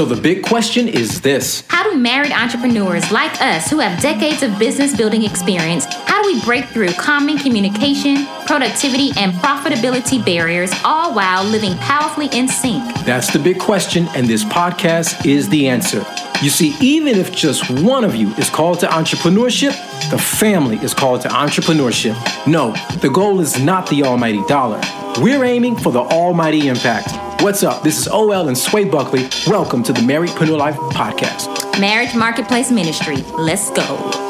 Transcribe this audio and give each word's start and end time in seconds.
So 0.00 0.06
the 0.06 0.18
big 0.18 0.42
question 0.42 0.88
is 0.88 1.20
this 1.20 1.62
How 1.68 1.82
do 1.82 1.94
married 1.94 2.32
entrepreneurs 2.32 3.12
like 3.12 3.38
us 3.42 3.68
who 3.68 3.80
have 3.80 4.00
decades 4.00 4.42
of 4.42 4.58
business 4.58 4.96
building 4.96 5.24
experience, 5.24 5.84
how 6.06 6.22
do 6.22 6.32
we 6.32 6.40
break 6.40 6.64
through 6.68 6.94
common 6.94 7.36
communication, 7.36 8.24
productivity, 8.46 9.10
and 9.18 9.34
profitability 9.34 10.24
barriers 10.24 10.72
all 10.86 11.12
while 11.12 11.44
living 11.44 11.76
powerfully 11.76 12.30
in 12.32 12.48
sync? 12.48 12.82
That's 13.04 13.30
the 13.30 13.38
big 13.38 13.58
question, 13.58 14.08
and 14.16 14.26
this 14.26 14.42
podcast 14.42 15.26
is 15.26 15.50
the 15.50 15.68
answer. 15.68 16.02
You 16.42 16.48
see, 16.48 16.74
even 16.80 17.18
if 17.18 17.32
just 17.36 17.68
one 17.68 18.02
of 18.02 18.14
you 18.14 18.30
is 18.36 18.48
called 18.48 18.80
to 18.80 18.86
entrepreneurship, 18.86 19.76
the 20.10 20.16
family 20.16 20.78
is 20.78 20.94
called 20.94 21.20
to 21.22 21.28
entrepreneurship. 21.28 22.16
No, 22.46 22.72
the 23.00 23.10
goal 23.10 23.40
is 23.40 23.62
not 23.62 23.86
the 23.90 24.04
almighty 24.04 24.42
dollar. 24.46 24.80
We're 25.18 25.44
aiming 25.44 25.76
for 25.76 25.92
the 25.92 26.00
almighty 26.00 26.68
impact. 26.68 27.42
What's 27.42 27.62
up? 27.62 27.82
This 27.82 27.98
is 27.98 28.08
OL 28.08 28.48
and 28.48 28.56
Sway 28.56 28.84
Buckley. 28.84 29.28
Welcome 29.46 29.82
to 29.82 29.92
the 29.92 30.00
Marriedpreneur 30.00 30.56
Life 30.56 30.76
Podcast. 30.76 31.78
Marriage 31.78 32.14
Marketplace 32.14 32.70
Ministry. 32.70 33.16
Let's 33.36 33.70
go. 33.72 34.29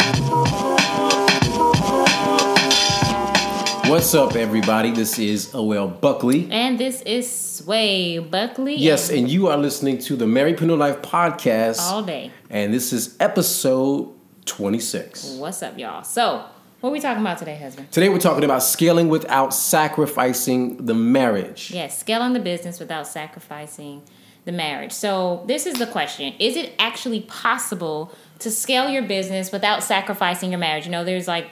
What's 3.91 4.15
up, 4.15 4.37
everybody? 4.37 4.93
This 4.93 5.19
is 5.19 5.53
OL 5.53 5.89
Buckley. 5.89 6.47
And 6.53 6.79
this 6.79 7.03
is 7.03 7.29
Sway 7.29 8.21
Buckley. 8.21 8.77
Yes, 8.77 9.11
and 9.11 9.29
you 9.29 9.49
are 9.49 9.59
listening 9.59 9.99
to 9.99 10.15
the 10.15 10.27
Marriedpreneur 10.27 10.79
Life 10.79 11.03
Podcast. 11.03 11.81
All 11.81 12.05
day. 12.05 12.31
And 12.51 12.73
this 12.73 12.93
is 12.93 13.17
episode 13.19 14.15
26. 14.45 15.39
What's 15.39 15.61
up, 15.65 15.77
y'all? 15.77 16.05
So, 16.05 16.45
what 16.79 16.91
are 16.91 16.93
we 16.93 17.01
talking 17.01 17.21
about 17.21 17.39
today, 17.39 17.57
husband? 17.57 17.91
Today 17.91 18.09
we're 18.09 18.21
talking 18.21 18.45
about 18.45 18.63
scaling 18.63 19.09
without 19.09 19.53
sacrificing 19.53 20.87
the 20.87 20.95
marriage. 20.95 21.73
Yes, 21.73 21.99
scaling 21.99 22.33
the 22.33 22.39
business 22.39 22.79
without 22.79 23.09
sacrificing 23.09 24.03
the 24.45 24.53
marriage. 24.53 24.93
So, 24.93 25.43
this 25.49 25.67
is 25.67 25.81
the 25.81 25.87
question 25.89 26.35
Is 26.39 26.55
it 26.55 26.75
actually 26.79 27.23
possible 27.23 28.15
to 28.39 28.53
scale 28.53 28.89
your 28.89 29.03
business 29.03 29.51
without 29.51 29.83
sacrificing 29.83 30.53
your 30.53 30.61
marriage? 30.61 30.85
You 30.85 30.93
know, 30.93 31.03
there's 31.03 31.27
like 31.27 31.51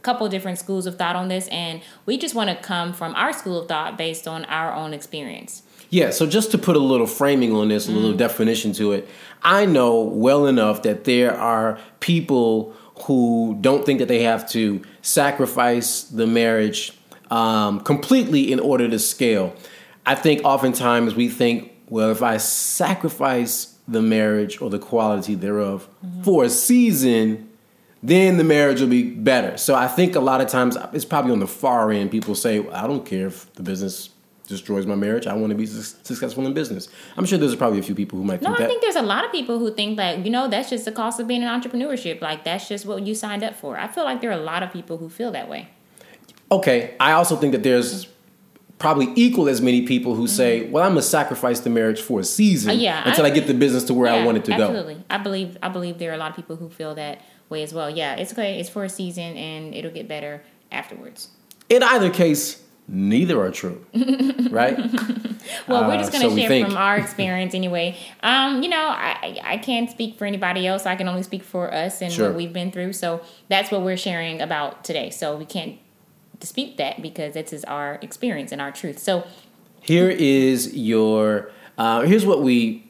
couple 0.00 0.28
different 0.28 0.58
schools 0.58 0.86
of 0.86 0.96
thought 0.96 1.16
on 1.16 1.28
this, 1.28 1.48
and 1.48 1.80
we 2.06 2.18
just 2.18 2.34
want 2.34 2.50
to 2.50 2.56
come 2.56 2.92
from 2.92 3.14
our 3.14 3.32
school 3.32 3.60
of 3.60 3.68
thought 3.68 3.98
based 3.98 4.26
on 4.26 4.44
our 4.46 4.72
own 4.74 4.94
experience. 4.94 5.62
Yeah, 5.90 6.10
so 6.10 6.26
just 6.26 6.52
to 6.52 6.58
put 6.58 6.76
a 6.76 6.80
little 6.80 7.06
framing 7.06 7.52
on 7.52 7.68
this, 7.68 7.88
a 7.88 7.90
little 7.90 8.12
mm. 8.12 8.18
definition 8.18 8.72
to 8.74 8.92
it, 8.92 9.08
I 9.42 9.66
know 9.66 10.00
well 10.00 10.46
enough 10.46 10.82
that 10.82 11.04
there 11.04 11.36
are 11.36 11.78
people 11.98 12.74
who 13.02 13.58
don't 13.60 13.84
think 13.84 13.98
that 13.98 14.08
they 14.08 14.22
have 14.22 14.48
to 14.50 14.82
sacrifice 15.02 16.02
the 16.04 16.26
marriage 16.26 16.92
um, 17.30 17.80
completely 17.80 18.52
in 18.52 18.60
order 18.60 18.88
to 18.88 18.98
scale. 18.98 19.54
I 20.06 20.14
think 20.14 20.44
oftentimes 20.44 21.14
we 21.14 21.28
think, 21.28 21.72
well, 21.88 22.10
if 22.10 22.22
I 22.22 22.36
sacrifice 22.36 23.76
the 23.88 24.02
marriage 24.02 24.60
or 24.60 24.70
the 24.70 24.78
quality 24.78 25.34
thereof 25.34 25.88
mm-hmm. 26.04 26.22
for 26.22 26.44
a 26.44 26.50
season, 26.50 27.49
then 28.02 28.38
the 28.38 28.44
marriage 28.44 28.80
will 28.80 28.88
be 28.88 29.02
better. 29.02 29.56
So 29.56 29.74
I 29.74 29.86
think 29.86 30.16
a 30.16 30.20
lot 30.20 30.40
of 30.40 30.48
times 30.48 30.76
it's 30.92 31.04
probably 31.04 31.32
on 31.32 31.40
the 31.40 31.46
far 31.46 31.90
end. 31.90 32.10
People 32.10 32.34
say, 32.34 32.66
I 32.70 32.86
don't 32.86 33.04
care 33.04 33.26
if 33.26 33.52
the 33.54 33.62
business 33.62 34.10
destroys 34.50 34.84
my 34.84 34.94
marriage. 34.94 35.26
I 35.26 35.34
want 35.34 35.50
to 35.50 35.56
be 35.56 35.64
successful 35.64 36.44
in 36.44 36.52
business. 36.52 36.88
I'm 37.16 37.24
sure 37.24 37.38
there's 37.38 37.56
probably 37.56 37.78
a 37.78 37.82
few 37.82 37.94
people 37.94 38.18
who 38.18 38.24
might. 38.24 38.42
No, 38.42 38.48
think 38.48 38.58
I 38.58 38.62
that. 38.62 38.68
think 38.68 38.82
there's 38.82 38.96
a 38.96 39.02
lot 39.02 39.24
of 39.24 39.32
people 39.32 39.58
who 39.58 39.72
think 39.72 39.96
like 39.96 40.24
you 40.24 40.30
know 40.30 40.48
that's 40.48 40.68
just 40.68 40.84
the 40.84 40.92
cost 40.92 41.20
of 41.20 41.26
being 41.26 41.42
an 41.42 41.60
entrepreneurship. 41.60 42.20
Like 42.20 42.44
that's 42.44 42.68
just 42.68 42.84
what 42.84 43.06
you 43.06 43.14
signed 43.14 43.42
up 43.42 43.54
for. 43.54 43.78
I 43.78 43.86
feel 43.86 44.04
like 44.04 44.20
there 44.20 44.30
are 44.30 44.38
a 44.38 44.42
lot 44.42 44.62
of 44.62 44.72
people 44.72 44.98
who 44.98 45.08
feel 45.08 45.30
that 45.32 45.48
way. 45.48 45.68
Okay, 46.52 46.96
I 46.98 47.12
also 47.12 47.36
think 47.36 47.52
that 47.52 47.62
there's 47.62 48.08
probably 48.78 49.12
equal 49.14 49.48
as 49.48 49.60
many 49.62 49.86
people 49.86 50.14
who 50.14 50.24
mm-hmm. 50.24 50.34
say, 50.34 50.68
"Well, 50.68 50.82
I'm 50.82 50.92
gonna 50.92 51.02
sacrifice 51.02 51.60
the 51.60 51.70
marriage 51.70 52.00
for 52.00 52.20
a 52.20 52.24
season, 52.24 52.70
uh, 52.70 52.74
yeah, 52.74 53.08
until 53.08 53.24
I, 53.24 53.28
I, 53.28 53.30
get 53.30 53.46
the 53.46 53.54
business 53.54 53.84
to 53.84 53.94
where 53.94 54.12
yeah, 54.12 54.20
I 54.20 54.26
want 54.26 54.38
it 54.38 54.44
to 54.46 54.52
absolutely. 54.52 54.94
go." 54.94 55.00
Absolutely, 55.00 55.04
I 55.10 55.18
believe 55.18 55.58
I 55.62 55.68
believe 55.68 55.98
there 55.98 56.10
are 56.10 56.14
a 56.14 56.18
lot 56.18 56.30
of 56.30 56.36
people 56.36 56.56
who 56.56 56.68
feel 56.68 56.96
that 56.96 57.20
way 57.50 57.62
as 57.62 57.74
well. 57.74 57.90
Yeah, 57.90 58.14
it's 58.16 58.32
okay. 58.32 58.58
It's 58.58 58.70
for 58.70 58.84
a 58.84 58.88
season, 58.88 59.36
and 59.36 59.74
it'll 59.74 59.90
get 59.90 60.08
better 60.08 60.42
afterwards. 60.72 61.28
In 61.68 61.82
either 61.82 62.10
case, 62.10 62.62
neither 62.88 63.40
are 63.40 63.50
true, 63.50 63.84
right? 64.50 64.76
well, 65.68 65.86
we're 65.86 65.98
just 65.98 66.12
going 66.12 66.22
to 66.22 66.28
uh, 66.28 66.30
so 66.30 66.36
share 66.36 66.64
from 66.64 66.76
our 66.76 66.96
experience 67.04 67.54
anyway. 67.54 67.96
Um, 68.22 68.62
you 68.62 68.68
know, 68.68 68.88
I, 68.88 69.40
I 69.44 69.58
can't 69.58 69.90
speak 69.90 70.18
for 70.18 70.24
anybody 70.24 70.66
else. 70.66 70.86
I 70.86 70.96
can 70.96 71.08
only 71.08 71.22
speak 71.22 71.42
for 71.42 71.72
us 71.72 72.02
and 72.02 72.12
sure. 72.12 72.28
what 72.28 72.36
we've 72.36 72.52
been 72.52 72.72
through. 72.72 72.94
So 72.94 73.22
that's 73.48 73.70
what 73.70 73.82
we're 73.82 73.96
sharing 73.96 74.40
about 74.40 74.84
today. 74.84 75.10
So 75.10 75.36
we 75.36 75.44
can't 75.44 75.78
dispute 76.38 76.76
that 76.78 77.02
because 77.02 77.34
this 77.34 77.52
is 77.52 77.64
our 77.64 77.98
experience 78.02 78.50
and 78.50 78.60
our 78.60 78.72
truth. 78.72 78.98
So 78.98 79.26
here 79.80 80.10
is 80.10 80.74
your, 80.74 81.52
uh, 81.78 82.02
here's 82.02 82.26
what 82.26 82.42
we 82.42 82.89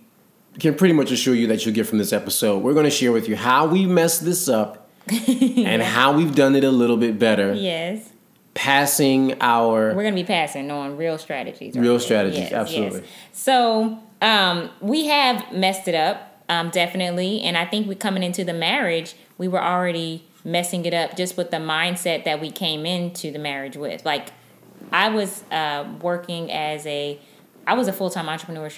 can 0.60 0.74
pretty 0.74 0.94
much 0.94 1.10
assure 1.10 1.34
you 1.34 1.46
that 1.48 1.64
you'll 1.64 1.74
get 1.74 1.86
from 1.86 1.98
this 1.98 2.12
episode. 2.12 2.62
We're 2.62 2.74
going 2.74 2.84
to 2.84 2.90
share 2.90 3.12
with 3.12 3.28
you 3.28 3.36
how 3.36 3.66
we 3.66 3.86
messed 3.86 4.24
this 4.24 4.48
up 4.48 4.90
and 5.28 5.82
how 5.82 6.12
we've 6.12 6.34
done 6.34 6.54
it 6.54 6.64
a 6.64 6.70
little 6.70 6.96
bit 6.96 7.18
better. 7.18 7.52
Yes 7.52 8.12
passing 8.54 9.40
our 9.40 9.94
we're 9.94 10.02
going 10.02 10.14
to 10.14 10.20
be 10.20 10.26
passing 10.26 10.70
on 10.70 10.96
real 10.96 11.18
strategies 11.18 11.74
right 11.74 11.82
real 11.82 11.92
there. 11.92 12.00
strategies 12.00 12.40
yes, 12.40 12.52
absolutely 12.52 13.00
yes. 13.00 13.08
so 13.32 13.98
um, 14.20 14.68
we 14.80 15.06
have 15.06 15.52
messed 15.52 15.86
it 15.86 15.94
up 15.94 16.42
um, 16.48 16.68
definitely 16.70 17.40
and 17.42 17.56
i 17.56 17.64
think 17.64 17.86
we 17.86 17.94
coming 17.94 18.22
into 18.22 18.44
the 18.44 18.52
marriage 18.52 19.14
we 19.38 19.46
were 19.46 19.62
already 19.62 20.26
messing 20.44 20.84
it 20.84 20.92
up 20.92 21.16
just 21.16 21.36
with 21.36 21.50
the 21.50 21.58
mindset 21.58 22.24
that 22.24 22.40
we 22.40 22.50
came 22.50 22.84
into 22.84 23.30
the 23.30 23.38
marriage 23.38 23.76
with 23.76 24.04
like 24.04 24.30
i 24.92 25.08
was 25.08 25.44
uh, 25.52 25.88
working 26.02 26.50
as 26.50 26.84
a 26.86 27.20
i 27.68 27.74
was 27.74 27.86
a 27.86 27.92
full-time 27.92 28.28
entrepreneur 28.28 28.68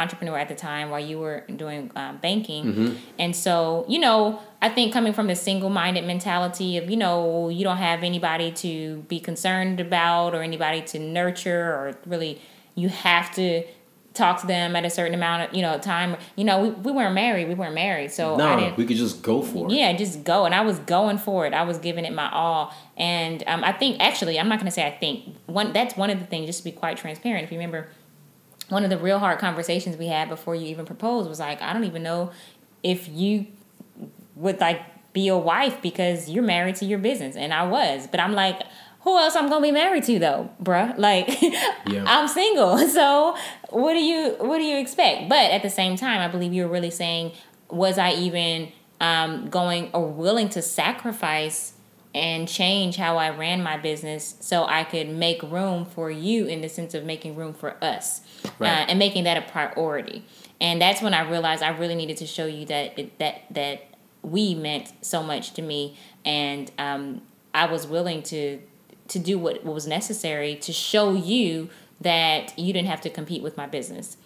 entrepreneur 0.00 0.38
at 0.38 0.48
the 0.48 0.54
time 0.54 0.90
while 0.90 1.00
you 1.00 1.18
were 1.18 1.44
doing 1.54 1.90
uh, 1.94 2.14
banking. 2.14 2.64
Mm-hmm. 2.64 2.96
And 3.18 3.36
so, 3.36 3.84
you 3.88 3.98
know, 3.98 4.40
I 4.62 4.68
think 4.68 4.92
coming 4.92 5.12
from 5.12 5.26
the 5.26 5.36
single 5.36 5.70
minded 5.70 6.04
mentality 6.06 6.76
of, 6.76 6.90
you 6.90 6.96
know, 6.96 7.48
you 7.48 7.64
don't 7.64 7.78
have 7.78 8.02
anybody 8.02 8.52
to 8.52 8.96
be 9.08 9.20
concerned 9.20 9.80
about 9.80 10.34
or 10.34 10.42
anybody 10.42 10.82
to 10.82 10.98
nurture 10.98 11.64
or 11.72 11.96
really 12.06 12.40
you 12.74 12.88
have 12.88 13.34
to 13.34 13.64
talk 14.12 14.40
to 14.40 14.46
them 14.46 14.74
at 14.74 14.84
a 14.84 14.90
certain 14.90 15.14
amount 15.14 15.48
of 15.48 15.54
you 15.54 15.62
know 15.62 15.78
time. 15.78 16.16
You 16.36 16.44
know 16.44 16.60
we, 16.60 16.70
we 16.70 16.92
weren't 16.92 17.14
married. 17.14 17.48
We 17.48 17.54
weren't 17.54 17.74
married. 17.74 18.10
So 18.10 18.36
no 18.36 18.74
we 18.76 18.84
could 18.84 18.96
just 18.96 19.22
go 19.22 19.42
for 19.42 19.66
it. 19.66 19.72
Yeah 19.72 19.96
just 19.96 20.24
go. 20.24 20.44
And 20.44 20.54
i 20.54 20.60
was 20.60 20.78
going 20.80 21.18
for 21.18 21.46
it. 21.46 21.54
I 21.54 21.62
was 21.62 21.78
giving 21.78 22.04
it 22.04 22.12
my 22.12 22.30
all. 22.30 22.74
And 22.96 23.42
um, 23.46 23.62
i 23.64 23.72
think 23.72 24.00
actually 24.00 24.38
i'm 24.38 24.48
not 24.48 24.58
going 24.58 24.66
to 24.66 24.72
say 24.72 24.86
i 24.86 24.90
think. 24.90 25.36
One 25.46 25.72
that's 25.72 25.96
one 25.96 26.10
of 26.10 26.18
the 26.18 26.26
things 26.26 26.46
just 26.46 26.58
to 26.60 26.64
be 26.64 26.72
quite 26.72 26.96
transparent 26.96 27.44
if 27.44 27.52
you 27.52 27.58
remember 27.58 27.88
one 28.70 28.84
of 28.84 28.90
the 28.90 28.98
real 28.98 29.18
hard 29.18 29.38
conversations 29.38 29.96
we 29.96 30.06
had 30.06 30.28
before 30.28 30.54
you 30.54 30.66
even 30.66 30.86
proposed 30.86 31.28
was 31.28 31.40
like, 31.40 31.60
I 31.62 31.72
don't 31.72 31.84
even 31.84 32.02
know 32.02 32.30
if 32.82 33.08
you 33.08 33.46
would 34.36 34.60
like 34.60 34.80
be 35.12 35.28
a 35.28 35.36
wife 35.36 35.82
because 35.82 36.28
you're 36.28 36.44
married 36.44 36.76
to 36.76 36.84
your 36.84 36.98
business. 36.98 37.36
And 37.36 37.52
I 37.52 37.66
was. 37.66 38.06
But 38.06 38.20
I'm 38.20 38.32
like, 38.32 38.62
who 39.00 39.16
else 39.16 39.34
I'm 39.34 39.48
gonna 39.48 39.62
be 39.62 39.72
married 39.72 40.04
to 40.04 40.18
though, 40.18 40.50
bruh? 40.62 40.96
Like 40.98 41.42
yeah. 41.86 42.04
I'm 42.06 42.28
single. 42.28 42.78
So 42.88 43.36
what 43.70 43.94
do 43.94 44.00
you 44.00 44.36
what 44.38 44.58
do 44.58 44.64
you 44.64 44.78
expect? 44.78 45.28
But 45.28 45.50
at 45.50 45.62
the 45.62 45.70
same 45.70 45.96
time, 45.96 46.20
I 46.20 46.28
believe 46.28 46.52
you 46.52 46.64
were 46.64 46.72
really 46.72 46.90
saying, 46.90 47.32
was 47.70 47.98
I 47.98 48.12
even 48.12 48.72
um, 49.00 49.48
going 49.48 49.90
or 49.92 50.06
willing 50.06 50.48
to 50.50 50.62
sacrifice 50.62 51.72
and 52.14 52.48
change 52.48 52.96
how 52.96 53.16
I 53.16 53.30
ran 53.30 53.62
my 53.62 53.76
business 53.76 54.34
so 54.40 54.64
I 54.64 54.84
could 54.84 55.08
make 55.08 55.42
room 55.42 55.84
for 55.84 56.10
you 56.10 56.46
in 56.46 56.60
the 56.60 56.68
sense 56.68 56.94
of 56.94 57.04
making 57.04 57.36
room 57.36 57.54
for 57.54 57.82
us 57.82 58.22
right. 58.58 58.68
uh, 58.68 58.86
and 58.88 58.98
making 58.98 59.24
that 59.24 59.36
a 59.36 59.42
priority. 59.50 60.24
And 60.60 60.80
that's 60.80 61.00
when 61.00 61.14
I 61.14 61.28
realized 61.28 61.62
I 61.62 61.70
really 61.70 61.94
needed 61.94 62.16
to 62.18 62.26
show 62.26 62.46
you 62.46 62.66
that 62.66 62.98
it, 62.98 63.18
that 63.18 63.42
that 63.50 63.86
we 64.22 64.54
meant 64.54 64.92
so 65.00 65.22
much 65.22 65.54
to 65.54 65.62
me, 65.62 65.96
and 66.24 66.70
um, 66.78 67.22
I 67.54 67.66
was 67.66 67.86
willing 67.86 68.22
to 68.24 68.60
to 69.08 69.18
do 69.18 69.38
what, 69.38 69.64
what 69.64 69.74
was 69.74 69.86
necessary 69.86 70.54
to 70.56 70.72
show 70.72 71.14
you 71.14 71.70
that 72.00 72.56
you 72.58 72.72
didn't 72.72 72.88
have 72.88 73.00
to 73.02 73.10
compete 73.10 73.42
with 73.42 73.56
my 73.56 73.66
business. 73.66 74.16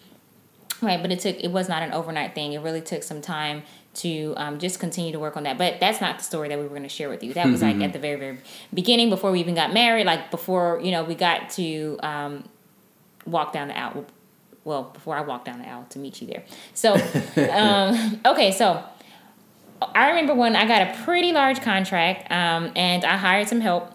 Right, 0.81 1.01
but 1.01 1.11
it 1.11 1.21
took 1.21 1.37
it 1.37 1.51
was 1.51 1.69
not 1.69 1.83
an 1.83 1.93
overnight 1.93 2.35
thing. 2.35 2.51
It 2.51 2.59
really 2.59 2.81
took 2.81 3.03
some 3.03 3.21
time 3.21 3.63
to 3.95 4.33
um, 4.37 4.59
just 4.59 4.79
continue 4.79 5.11
to 5.11 5.19
work 5.19 5.37
on 5.37 5.43
that. 5.43 5.57
But 5.57 5.79
that's 5.79 6.01
not 6.01 6.17
the 6.17 6.23
story 6.23 6.49
that 6.49 6.57
we 6.57 6.63
were 6.63 6.69
going 6.69 6.83
to 6.83 6.89
share 6.89 7.09
with 7.09 7.23
you. 7.23 7.33
That 7.33 7.47
was 7.47 7.61
like 7.61 7.79
at 7.81 7.93
the 7.93 7.99
very, 7.99 8.19
very 8.19 8.37
beginning 8.73 9.09
before 9.09 9.31
we 9.31 9.39
even 9.39 9.55
got 9.55 9.73
married, 9.73 10.05
like 10.05 10.31
before, 10.31 10.79
you 10.83 10.91
know, 10.91 11.03
we 11.03 11.15
got 11.15 11.49
to 11.51 11.97
um, 12.01 12.49
walk 13.25 13.53
down 13.53 13.69
the 13.69 13.77
aisle. 13.77 14.05
Well, 14.63 14.83
before 14.83 15.15
I 15.15 15.21
walked 15.21 15.45
down 15.45 15.59
the 15.59 15.67
aisle 15.67 15.85
to 15.89 15.99
meet 15.99 16.21
you 16.21 16.27
there. 16.27 16.43
So, 16.73 16.93
um, 17.51 18.19
okay, 18.25 18.51
so 18.51 18.83
I 19.81 20.09
remember 20.09 20.33
when 20.33 20.55
I 20.55 20.67
got 20.67 20.81
a 20.81 21.03
pretty 21.03 21.33
large 21.33 21.61
contract 21.61 22.31
um, 22.31 22.71
and 22.75 23.05
I 23.05 23.17
hired 23.17 23.47
some 23.47 23.61
help, 23.61 23.93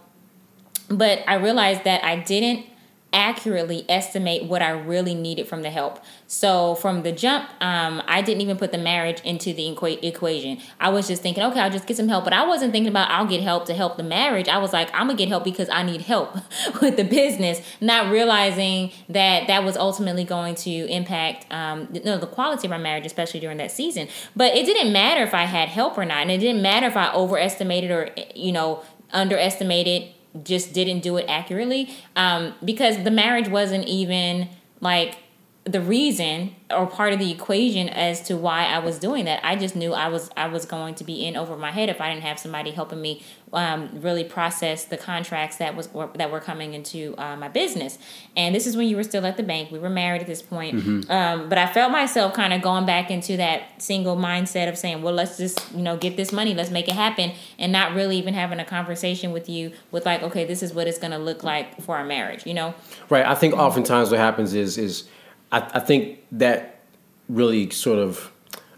but 0.89 1.23
I 1.27 1.35
realized 1.35 1.85
that 1.85 2.05
I 2.05 2.17
didn't 2.17 2.67
accurately 3.13 3.85
estimate 3.89 4.45
what 4.45 4.63
I 4.63 4.71
really 4.71 5.15
needed 5.15 5.49
from 5.49 5.63
the 5.63 5.71
help. 5.71 6.01
So 6.27 6.77
from 6.77 7.03
the 7.03 7.13
jump, 7.13 7.49
um, 7.61 8.03
I 8.07 8.23
didn't 8.23 8.41
even 8.41 8.57
put 8.57 8.73
the 8.73 8.79
marriage 8.79 9.21
into 9.23 9.53
the 9.53 9.75
equa- 9.75 10.03
equation. 10.03 10.59
I 10.79 10.91
was 10.91 11.09
just 11.09 11.23
thinking, 11.23 11.43
okay, 11.45 11.61
I'll 11.61 11.71
just 11.71 11.87
get 11.87 11.97
some 11.97 12.09
help. 12.09 12.25
But 12.25 12.33
I 12.33 12.47
wasn't 12.47 12.73
thinking 12.73 12.89
about 12.91 13.11
I'll 13.11 13.27
get 13.27 13.43
help 13.43 13.67
to 13.67 13.75
help 13.75 13.97
the 13.97 14.03
marriage. 14.03 14.49
I 14.49 14.59
was 14.59 14.73
like, 14.73 14.91
I'm 14.95 15.09
gonna 15.09 15.17
get 15.17 15.29
help 15.29 15.45
because 15.45 15.69
I 15.69 15.83
need 15.83 16.03
help 16.03 16.35
with 16.83 16.97
the 16.97 17.05
business, 17.05 17.61
not 17.81 18.11
realizing 18.11 18.93
that 19.09 19.47
that 19.49 19.65
was 19.65 19.77
ultimately 19.77 20.25
going 20.25 20.55
to 20.57 20.71
impact 20.71 21.47
um, 21.53 21.89
you 21.93 22.03
know, 22.05 22.19
the 22.19 22.27
quality 22.27 22.67
of 22.67 22.73
our 22.73 22.79
marriage, 22.79 23.07
especially 23.07 23.41
during 23.41 23.59
that 23.59 23.73
season. 23.73 24.09
But 24.37 24.55
it 24.55 24.67
didn't 24.67 24.93
matter 24.93 25.23
if 25.23 25.35
I 25.35 25.45
had 25.45 25.69
help 25.69 25.99
or 25.99 26.05
not, 26.05 26.19
and 26.19 26.31
it 26.31 26.39
didn't 26.39 26.63
matter 26.63 26.87
if 26.87 26.97
I 26.97 27.13
overestimated 27.13 27.91
or 27.91 28.11
you 28.35 28.53
know 28.53 28.85
underestimated 29.13 30.13
just 30.43 30.73
didn't 30.73 31.01
do 31.01 31.17
it 31.17 31.27
accurately 31.29 31.91
um, 32.17 32.55
because 32.65 33.03
the 33.05 33.11
marriage 33.11 33.49
wasn't 33.49 33.85
even 33.87 34.49
like 34.81 35.19
the 35.65 35.81
reason 35.81 36.55
or 36.71 36.87
part 36.87 37.13
of 37.13 37.19
the 37.19 37.31
equation 37.31 37.89
as 37.91 38.23
to 38.23 38.35
why 38.35 38.65
I 38.65 38.79
was 38.79 38.99
doing 38.99 39.27
that. 39.27 39.45
I 39.45 39.57
just 39.57 39.77
knew 39.77 39.93
I 39.93 40.09
was 40.09 40.31
I 40.35 40.47
was 40.47 40.65
going 40.65 40.95
to 40.95 41.05
be 41.05 41.27
in 41.27 41.37
over 41.37 41.55
my 41.55 41.71
head 41.71 41.91
if 41.91 42.01
I 42.01 42.09
didn't 42.09 42.23
have 42.23 42.39
somebody 42.39 42.71
helping 42.71 43.03
me 43.03 43.23
um, 43.53 43.91
really 44.01 44.25
process 44.25 44.85
the 44.85 44.97
contracts 44.97 45.59
that 45.59 45.77
was 45.77 45.89
that 46.15 46.31
were 46.31 46.41
coming 46.41 46.73
into 46.73 47.15
uh, 47.19 47.37
my 47.37 47.49
business. 47.49 47.99
And 48.37 48.55
this 48.55 48.67
is 48.67 48.75
when 48.75 48.89
you 48.89 48.97
were 48.97 49.03
still 49.03 49.27
at 49.27 49.37
the 49.37 49.43
bank. 49.43 49.71
We 49.71 49.79
were 49.79 49.91
married 49.91 50.23
at 50.23 50.27
this 50.27 50.41
point, 50.41 50.77
mm-hmm. 50.77 51.11
um, 51.11 51.51
but 51.51 51.59
I 51.59 51.71
felt 51.71 51.93
myself 51.93 52.33
kind 52.33 52.55
of 52.55 52.63
going 52.63 52.87
back 52.87 53.11
into 53.11 53.37
that 53.37 53.83
single 53.83 54.17
mindset 54.17 54.67
of 54.67 54.79
saying, 54.79 55.03
"Well, 55.03 55.15
let's 55.15 55.37
just 55.37 55.73
you 55.73 55.83
know 55.83 55.99
get 55.99 56.17
this 56.17 56.33
money, 56.33 56.55
let's 56.55 56.71
make 56.71 56.89
it 56.89 56.95
happen," 56.95 57.33
and 57.59 57.71
not 57.71 57.95
really 57.95 58.17
even 58.17 58.33
having 58.33 58.61
a 58.61 58.65
conversation 58.65 59.31
with 59.31 59.47
you 59.51 59.73
with 59.91 60.07
like, 60.07 60.23
"Okay, 60.23 60.47
this 60.47 60.63
is 60.63 60.73
what 60.73 60.87
it's 60.87 60.99
going 60.99 61.13
to 61.13 61.19
look 61.19 61.45
like 61.45 61.83
for 61.83 61.99
our 61.99 62.05
marriage," 62.05 62.47
you 62.47 62.55
know? 62.55 62.75
Right. 63.11 63.27
I 63.27 63.35
think 63.35 63.55
oftentimes 63.55 64.11
what 64.11 64.21
happens 64.21 64.55
is 64.55 64.79
is 64.79 65.05
I, 65.53 65.59
I 65.75 65.81
think 65.81 66.19
that 66.33 66.81
really 67.29 67.71
sort 67.71 67.99
of 67.99 68.31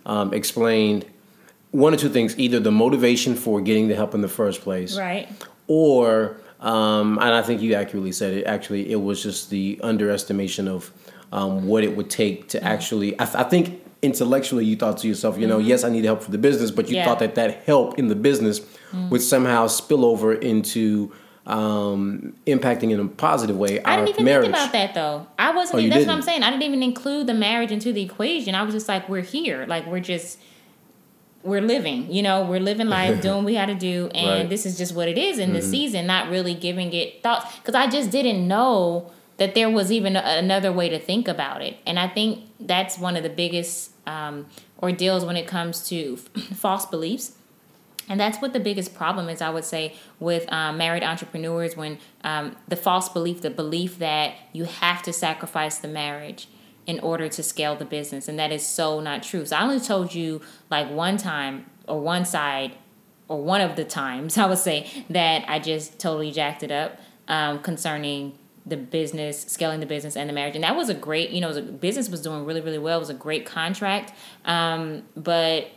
um, 0.07 0.33
explained 0.35 1.07
one 1.71 1.95
or 1.95 1.97
two 1.97 2.09
things: 2.09 2.39
either 2.39 2.61
the 2.61 2.73
motivation 2.73 3.35
for 3.35 3.61
getting 3.61 3.89
the 3.89 3.95
help 3.95 4.15
in 4.15 4.21
the 4.21 4.29
first 4.29 4.61
place, 4.61 4.97
right, 4.99 5.29
or 5.67 6.37
um, 6.61 7.19
and 7.19 7.35
I 7.35 7.43
think 7.43 7.61
you 7.61 7.75
accurately 7.75 8.13
said 8.13 8.35
it. 8.35 8.45
Actually, 8.45 8.91
it 8.91 9.01
was 9.01 9.23
just 9.23 9.51
the 9.51 9.81
underestimation 9.83 10.69
of 10.69 10.93
um, 11.33 11.67
what 11.67 11.83
it 11.83 11.97
would 11.97 12.09
take 12.09 12.49
to 12.49 12.63
actually. 12.63 13.19
I, 13.19 13.25
I, 13.25 13.43
think 13.45 13.83
intellectually, 14.03 14.65
you 14.65 14.77
thought 14.77 14.99
to 14.99 15.09
yourself, 15.09 15.39
you 15.39 15.47
know, 15.47 15.59
mm-hmm. 15.59 15.69
yes, 15.69 15.83
I 15.83 15.91
need 15.91 16.05
help 16.05 16.23
for 16.23 16.31
the 16.31 16.39
business, 16.39 16.71
but 16.71 16.89
you 16.89 16.97
yeah. 16.97 17.05
thought 17.05 17.19
that 17.19 17.35
that 17.35 17.65
help 17.65 17.99
in 17.99 18.09
the 18.09 18.15
business 18.15 18.61
mm-hmm. 18.61 19.09
would 19.09 19.23
somehow 19.23 19.67
spill 19.67 20.05
over 20.05 20.35
into 20.35 21.13
um, 21.47 22.35
impacting 22.47 22.93
in 22.93 23.01
a 23.01 23.07
positive 23.07 23.57
way. 23.57 23.83
I 23.83 23.97
didn't 23.97 24.11
even 24.11 24.25
marriage. 24.25 24.47
think 24.47 24.57
about 24.57 24.73
that 24.73 24.95
though. 24.95 25.27
I 25.39 25.55
wasn't. 25.55 25.79
Oh, 25.79 25.83
that's 25.83 25.95
didn't? 25.95 26.09
what 26.09 26.15
I'm 26.15 26.23
saying. 26.23 26.43
I 26.43 26.51
didn't 26.51 26.63
even 26.63 26.83
include 26.83 27.27
the 27.27 27.35
marriage 27.35 27.73
into 27.73 27.93
the 27.93 28.03
equation. 28.03 28.55
I 28.55 28.63
was 28.63 28.75
just 28.75 28.89
like, 28.89 29.09
we're 29.09 29.23
here. 29.23 29.67
Like 29.67 29.87
we're 29.87 30.01
just 30.01 30.39
we're 31.43 31.61
living. 31.61 32.13
You 32.13 32.23
know, 32.23 32.43
we're 32.43 32.61
living 32.61 32.89
life, 32.89 33.21
doing 33.23 33.37
what 33.37 33.45
we 33.45 33.55
had 33.55 33.67
to 33.67 33.75
do, 33.75 34.09
and 34.15 34.43
right. 34.43 34.49
this 34.49 34.67
is 34.67 34.79
just 34.79 34.95
what 34.95 35.09
it 35.09 35.19
is 35.19 35.39
in 35.39 35.49
mm-hmm. 35.49 35.57
the 35.57 35.63
season. 35.63 36.07
Not 36.07 36.31
really 36.31 36.55
giving 36.55 36.93
it 36.93 37.23
thoughts 37.23 37.57
because 37.59 37.75
I 37.75 37.89
just 37.89 38.11
didn't 38.11 38.47
know 38.47 39.11
that 39.39 39.55
there 39.55 39.69
was 39.69 39.91
even 39.91 40.15
another 40.15 40.73
way 40.73 40.89
to 40.89 40.99
think 40.99 41.27
about 41.27 41.63
it. 41.63 41.77
And 41.85 41.99
I 41.99 42.07
think 42.07 42.45
that's 42.61 42.99
one 42.99 43.17
of 43.17 43.25
the 43.25 43.31
biggest 43.31 43.91
um, 44.07 44.47
ordeals 44.81 45.25
when 45.25 45.37
it 45.37 45.49
comes 45.49 45.89
to 45.89 46.17
false 46.55 46.87
beliefs 46.87 47.33
and 48.13 48.21
that's 48.21 48.43
what 48.43 48.53
the 48.53 48.61
biggest 48.61 48.95
problem 48.95 49.31
is, 49.31 49.41
I 49.41 49.49
would 49.49 49.65
say, 49.65 49.95
with 50.21 50.45
um, 50.53 50.77
married 50.77 51.03
entrepreneurs 51.03 51.79
when 51.79 51.97
um, 52.23 52.57
the 52.69 52.77
false 52.77 53.09
belief, 53.09 53.41
the 53.41 53.49
belief 53.49 53.99
that 54.01 54.35
you 54.53 54.65
have 54.65 55.03
to 55.05 55.15
sacrifice 55.15 55.79
the 55.79 55.89
marriage 55.89 56.47
in 56.87 57.01
order 57.01 57.31
to 57.31 57.43
scale 57.43 57.75
the 57.75 57.87
business. 57.87 58.29
And 58.29 58.39
that 58.39 58.53
is 58.53 58.67
so 58.67 59.01
not 59.01 59.23
true. 59.23 59.47
So 59.47 59.57
I 59.57 59.63
only 59.63 59.81
told 59.81 60.15
you 60.15 60.43
like 60.71 60.91
one 60.91 61.17
time 61.17 61.65
or 61.89 62.03
one 62.03 62.27
side 62.27 62.73
or 63.29 63.41
one 63.41 63.63
of 63.63 63.77
the 63.77 63.85
times, 63.85 64.37
I 64.45 64.45
would 64.45 64.59
say, 64.59 65.07
that 65.09 65.47
I 65.49 65.59
just 65.59 65.99
totally 65.99 66.33
jacked 66.33 66.63
it 66.63 66.71
up 66.71 66.99
um, 67.29 67.61
concerning 67.61 68.39
the 68.67 68.77
business, 68.77 69.41
scaling 69.41 69.81
the 69.81 69.87
business 69.87 70.19
and 70.19 70.29
the 70.29 70.35
marriage. 70.35 70.55
And 70.55 70.65
that 70.65 70.77
was 70.77 70.91
a 70.91 70.95
great, 70.95 71.31
you 71.31 71.41
know, 71.41 71.49
a, 71.49 71.63
business 71.63 72.11
was 72.11 72.21
doing 72.21 72.45
really, 72.45 72.61
really 72.61 72.77
well. 72.77 72.99
It 72.99 73.01
was 73.01 73.09
a 73.09 73.15
great 73.15 73.47
contract. 73.47 74.13
Um, 74.45 75.05
but 75.17 75.69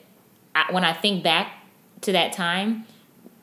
I, 0.54 0.66
when 0.74 0.84
I 0.84 0.92
think 0.92 1.24
back 1.24 1.62
to 2.06 2.12
that 2.14 2.34
time, 2.34 2.86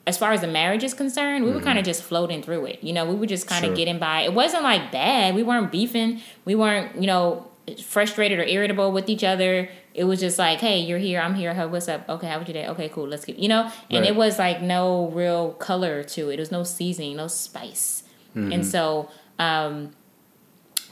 as 0.06 0.19
far 0.19 0.32
as 0.32 0.41
the 0.41 0.49
marriage 0.49 0.82
is 0.82 0.94
concerned, 0.94 1.44
we 1.44 1.50
mm-hmm. 1.50 1.61
were 1.61 1.64
kind 1.64 1.79
of 1.79 1.85
just 1.85 2.03
floating 2.03 2.43
through 2.43 2.67
it. 2.67 2.82
You 2.82 2.93
know, 2.93 3.05
we 3.05 3.14
were 3.14 3.26
just 3.26 3.47
kind 3.47 3.64
of 3.64 3.70
sure. 3.70 3.76
getting 3.76 3.99
by. 3.99 4.23
It 4.23 4.35
wasn't 4.35 4.64
like 4.64 4.91
bad. 4.91 5.35
We 5.35 5.43
weren't 5.43 5.70
beefing. 5.70 6.20
We 6.44 6.55
weren't, 6.55 7.00
you 7.00 7.06
know, 7.06 7.49
frustrated 7.82 8.38
or 8.41 8.44
irritable 8.44 8.91
with 8.91 9.09
each 9.09 9.23
other. 9.23 9.69
It 9.94 10.05
was 10.05 10.20
just 10.20 10.38
like, 10.38 10.59
hey, 10.59 10.81
you're 10.81 10.99
here, 10.99 11.20
I'm 11.20 11.35
here. 11.35 11.55
Hey, 11.55 11.67
what's 11.67 11.88
up? 11.88 12.09
Okay, 12.09 12.26
how 12.26 12.38
was 12.38 12.49
your 12.49 12.55
day? 12.55 12.67
Okay, 12.69 12.88
cool. 12.88 13.06
Let's 13.06 13.25
keep, 13.25 13.38
you 13.38 13.49
know. 13.49 13.70
And 13.91 14.00
right. 14.00 14.11
it 14.11 14.17
was 14.17 14.38
like 14.38 14.61
no 14.62 15.11
real 15.11 15.53
color 15.53 16.03
to 16.03 16.31
it. 16.31 16.35
It 16.35 16.41
was 16.41 16.50
no 16.50 16.64
seasoning, 16.64 17.17
no 17.17 17.29
spice. 17.29 18.03
Mm-hmm. 18.35 18.53
And 18.53 18.67
so, 18.67 19.11
um, 19.38 19.93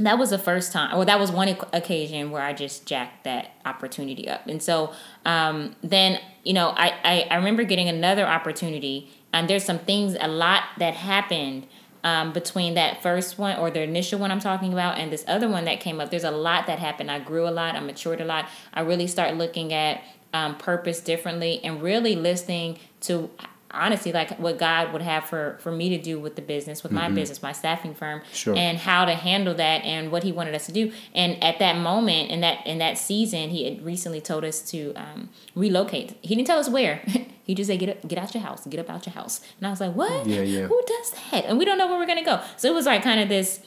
that 0.05 0.19
was 0.19 0.31
the 0.31 0.39
first 0.39 0.73
time 0.73 0.97
or 0.97 1.05
that 1.05 1.19
was 1.19 1.31
one 1.31 1.49
occasion 1.73 2.31
where 2.31 2.43
i 2.43 2.53
just 2.53 2.87
jacked 2.87 3.25
that 3.25 3.53
opportunity 3.65 4.29
up. 4.29 4.47
And 4.47 4.63
so 4.63 4.93
um, 5.25 5.77
then 5.83 6.21
you 6.45 6.53
know 6.53 6.71
I, 6.71 6.95
I, 7.05 7.27
I 7.31 7.37
remember 7.37 7.65
getting 7.65 7.89
another 7.89 8.27
opportunity 8.27 9.11
and 9.33 9.49
there's 9.49 9.65
some 9.65 9.79
things 9.79 10.17
a 10.21 10.29
lot 10.29 10.65
that 10.79 10.95
happened 10.95 11.67
um, 12.03 12.33
between 12.33 12.75
that 12.75 13.03
first 13.03 13.39
one 13.39 13.59
or 13.59 13.71
the 13.71 13.83
initial 13.83 14.19
one 14.19 14.31
i'm 14.31 14.41
talking 14.41 14.73
about 14.73 14.99
and 14.99 15.13
this 15.13 15.25
other 15.29 15.49
one 15.49 15.65
that 15.67 15.81
came 15.81 16.01
up. 16.01 16.11
There's 16.11 16.25
a 16.25 16.31
lot 16.31 16.67
that 16.67 16.79
happened. 16.79 17.11
I 17.11 17.19
grew 17.19 17.47
a 17.47 17.51
lot 17.51 17.75
i 17.75 17.81
matured 17.81 18.21
a 18.21 18.25
lot. 18.25 18.49
I 18.73 18.81
really 18.81 19.07
start 19.07 19.37
looking 19.37 19.73
at 19.73 20.03
um, 20.33 20.57
purpose 20.57 21.01
differently 21.01 21.61
and 21.65 21.83
really 21.83 22.17
listening 22.17 22.79
to 23.03 23.31
honestly 23.73 24.13
like 24.13 24.39
what 24.39 24.59
God 24.59 24.93
would 24.93 25.03
have 25.03 25.25
for 25.25 25.59
for 25.61 25.71
me 25.71 25.89
to 25.91 25.99
do 25.99 26.19
with 26.19 26.37
the 26.37 26.43
business, 26.43 26.83
with 26.83 26.93
mm-hmm. 26.93 27.03
my 27.03 27.11
business, 27.11 27.43
my 27.43 27.53
staffing 27.53 27.95
firm, 27.95 28.23
sure. 28.33 28.57
and 28.57 28.79
how 28.79 29.05
to 29.05 29.15
handle 29.15 29.55
that 29.55 29.85
and 29.85 30.11
what 30.11 30.23
He 30.23 30.33
wanted 30.33 30.55
us 30.55 30.67
to 30.67 30.73
do. 30.73 30.93
And 31.15 31.43
at 31.43 31.59
that 31.59 31.77
moment, 31.77 32.31
in 32.31 32.41
that 32.41 32.67
in 32.67 32.79
that 32.79 32.99
season, 32.99 33.51
He 33.51 33.65
had 33.65 33.85
recently 33.85 34.21
told 34.21 34.45
us 34.45 34.61
to 34.71 34.93
um, 34.95 35.31
relocate. 35.55 36.17
He 36.23 36.35
didn't 36.35 36.47
tell 36.47 36.59
us 36.59 36.69
where. 36.69 37.03
he 37.45 37.55
just 37.55 37.69
said, 37.69 37.79
"Get 37.79 37.89
up, 37.89 38.09
get 38.09 38.19
out 38.19 38.35
your 38.35 38.43
house, 38.43 38.67
get 38.67 38.81
up 38.81 38.91
out 38.91 39.07
your 39.07 39.15
house." 39.15 39.41
And 39.59 39.67
I 39.67 39.71
was 39.71 39.81
like, 39.81 39.95
"What? 39.95 40.27
Yeah, 40.27 40.43
yeah. 40.43 40.67
Who 40.67 40.83
does 40.87 41.13
that?" 41.31 41.45
And 41.47 41.59
we 41.59 41.65
don't 41.65 41.79
know 41.79 41.87
where 41.87 41.99
we're 41.99 42.07
gonna 42.07 42.25
go. 42.25 42.41
So 42.57 42.69
it 42.69 42.75
was 42.75 42.87
like 42.87 43.03
kind 43.03 43.21
of 43.21 43.29
this 43.29 43.61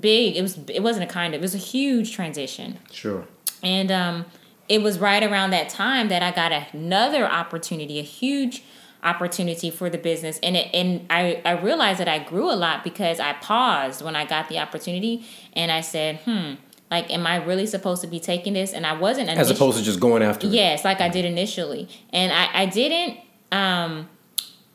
big. 0.00 0.36
It 0.36 0.42
was. 0.42 0.58
It 0.68 0.82
wasn't 0.82 1.10
a 1.10 1.12
kind 1.12 1.34
of. 1.34 1.40
It 1.40 1.42
was 1.42 1.54
a 1.54 1.58
huge 1.58 2.12
transition. 2.12 2.78
Sure. 2.90 3.26
And 3.62 3.90
um, 3.90 4.26
it 4.68 4.82
was 4.82 4.98
right 4.98 5.22
around 5.22 5.50
that 5.50 5.68
time 5.68 6.08
that 6.08 6.22
I 6.22 6.30
got 6.30 6.52
another 6.74 7.26
opportunity, 7.26 7.98
a 7.98 8.02
huge 8.02 8.62
opportunity 9.02 9.70
for 9.70 9.88
the 9.88 9.98
business 9.98 10.38
and 10.42 10.56
it 10.56 10.68
and 10.74 11.06
I, 11.10 11.40
I 11.44 11.52
realized 11.52 12.00
that 12.00 12.08
I 12.08 12.18
grew 12.18 12.50
a 12.50 12.54
lot 12.56 12.82
because 12.82 13.20
I 13.20 13.34
paused 13.34 14.02
when 14.02 14.16
I 14.16 14.24
got 14.24 14.48
the 14.48 14.58
opportunity 14.58 15.24
and 15.52 15.70
I 15.70 15.80
said, 15.80 16.20
hmm, 16.20 16.54
like 16.90 17.10
am 17.10 17.26
I 17.26 17.36
really 17.36 17.66
supposed 17.66 18.02
to 18.02 18.08
be 18.08 18.20
taking 18.20 18.54
this? 18.54 18.72
And 18.72 18.86
I 18.86 18.94
wasn't 18.94 19.28
as 19.28 19.50
opposed 19.50 19.78
to 19.78 19.84
just 19.84 20.00
going 20.00 20.22
after 20.22 20.46
it. 20.46 20.52
Yes, 20.52 20.84
like 20.84 21.00
I 21.00 21.08
did 21.08 21.24
initially. 21.24 21.88
And 22.10 22.32
I, 22.32 22.62
I 22.62 22.66
didn't 22.66 23.18
um 23.52 24.08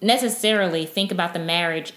necessarily 0.02 0.86
think 0.86 1.12
about 1.12 1.34
the 1.34 1.40
marriage 1.40 1.94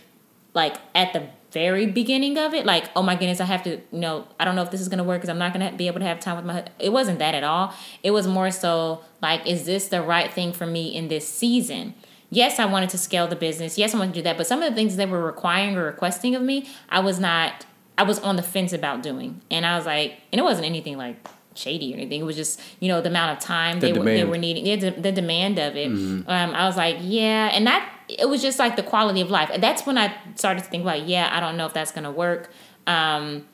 like 0.53 0.77
at 0.95 1.13
the 1.13 1.29
very 1.51 1.87
beginning 1.87 2.37
of 2.37 2.53
it 2.53 2.67
like 2.67 2.91
oh 2.97 3.03
my 3.03 3.15
goodness 3.15 3.41
i 3.41 3.45
have 3.45 3.63
to 3.63 3.77
you 3.93 4.01
know 4.01 4.27
i 4.41 4.45
don't 4.45 4.57
know 4.57 4.63
if 4.63 4.73
this 4.73 4.81
is 4.81 4.89
going 4.89 4.99
to 4.99 5.05
work 5.05 5.21
because 5.21 5.31
i'm 5.31 5.39
not 5.39 5.55
going 5.55 5.71
to 5.71 5.77
be 5.77 5.87
able 5.87 6.01
to 6.01 6.05
have 6.05 6.19
time 6.19 6.37
with 6.37 6.45
my 6.45 6.65
it 6.81 6.93
wasn't 6.93 7.19
that 7.19 7.33
at 7.33 7.45
all 7.45 7.73
it 8.03 8.11
was 8.11 8.27
more 8.27 8.51
so 8.51 9.03
like 9.23 9.47
is 9.47 9.65
this 9.65 9.87
the 9.89 10.03
right 10.03 10.33
thing 10.33 10.53
for 10.53 10.67
me 10.67 10.89
in 10.95 11.07
this 11.07 11.27
season 11.27 11.95
yes, 12.35 12.59
I 12.59 12.67
wanted 12.67 12.91
to 12.91 12.99
scale 12.99 13.27
the 13.27 13.37
business. 13.37 13.79
Yes, 13.79 13.95
I 13.95 13.99
wanted 13.99 14.15
to 14.15 14.21
do 14.21 14.25
that. 14.25 14.37
But 14.37 14.47
some 14.47 14.63
of 14.63 14.69
the 14.69 14.75
things 14.75 14.97
they 14.97 15.07
were 15.07 15.25
requiring 15.25 15.77
or 15.77 15.85
requesting 15.85 16.35
of 16.35 16.43
me, 16.43 16.69
I 16.89 17.01
was 17.01 17.21
not, 17.21 17.67
I 17.97 18.03
was 18.03 18.19
on 18.19 18.37
the 18.37 18.43
fence 18.43 18.73
about 18.73 19.03
doing. 19.03 19.41
And 19.51 19.65
I 19.65 19.77
was 19.77 19.87
like, 19.87 20.19
and 20.33 20.39
it 20.39 20.43
wasn't 20.43 20.67
anything 20.67 20.97
like 20.97 21.17
shady 21.55 21.93
or 21.93 21.97
anything. 21.97 22.21
It 22.21 22.25
was 22.25 22.37
just, 22.37 22.61
you 22.81 22.89
know, 22.89 23.01
the 23.01 23.09
amount 23.09 23.39
of 23.39 23.45
time 23.45 23.81
the 23.81 23.93
they, 23.93 23.99
were, 23.99 24.05
they 24.05 24.25
were 24.25 24.39
needing, 24.39 24.67
yeah, 24.67 24.77
the, 24.77 24.91
the 24.91 25.13
demand 25.13 25.59
of 25.59 25.77
it. 25.77 25.91
Mm-hmm. 25.91 26.29
Um, 26.29 26.55
I 26.55 26.67
was 26.67 26.77
like, 26.77 26.97
yeah. 27.01 27.51
And 27.53 27.67
that, 27.67 27.89
it 28.09 28.29
was 28.29 28.43
just 28.43 28.59
like 28.59 28.77
the 28.77 28.83
quality 28.83 29.21
of 29.21 29.31
life. 29.31 29.51
That's 29.59 29.87
when 29.87 29.97
I 29.97 30.15
started 30.35 30.65
to 30.65 30.71
think 30.71 30.83
about, 30.83 31.07
yeah, 31.07 31.31
I 31.33 31.41
don't 31.41 31.57
know 31.57 31.67
if 31.67 31.73
that's 31.73 31.93
going 31.93 32.05
to 32.05 32.11
work. 32.11 32.51
Um, 32.87 33.47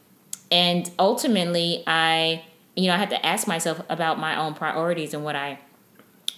and 0.50 0.90
ultimately, 0.98 1.84
I, 1.86 2.42
you 2.74 2.88
know, 2.88 2.94
I 2.94 2.96
had 2.96 3.10
to 3.10 3.26
ask 3.26 3.46
myself 3.46 3.82
about 3.88 4.18
my 4.18 4.36
own 4.40 4.54
priorities 4.54 5.14
and 5.14 5.22
what 5.22 5.36
I 5.36 5.58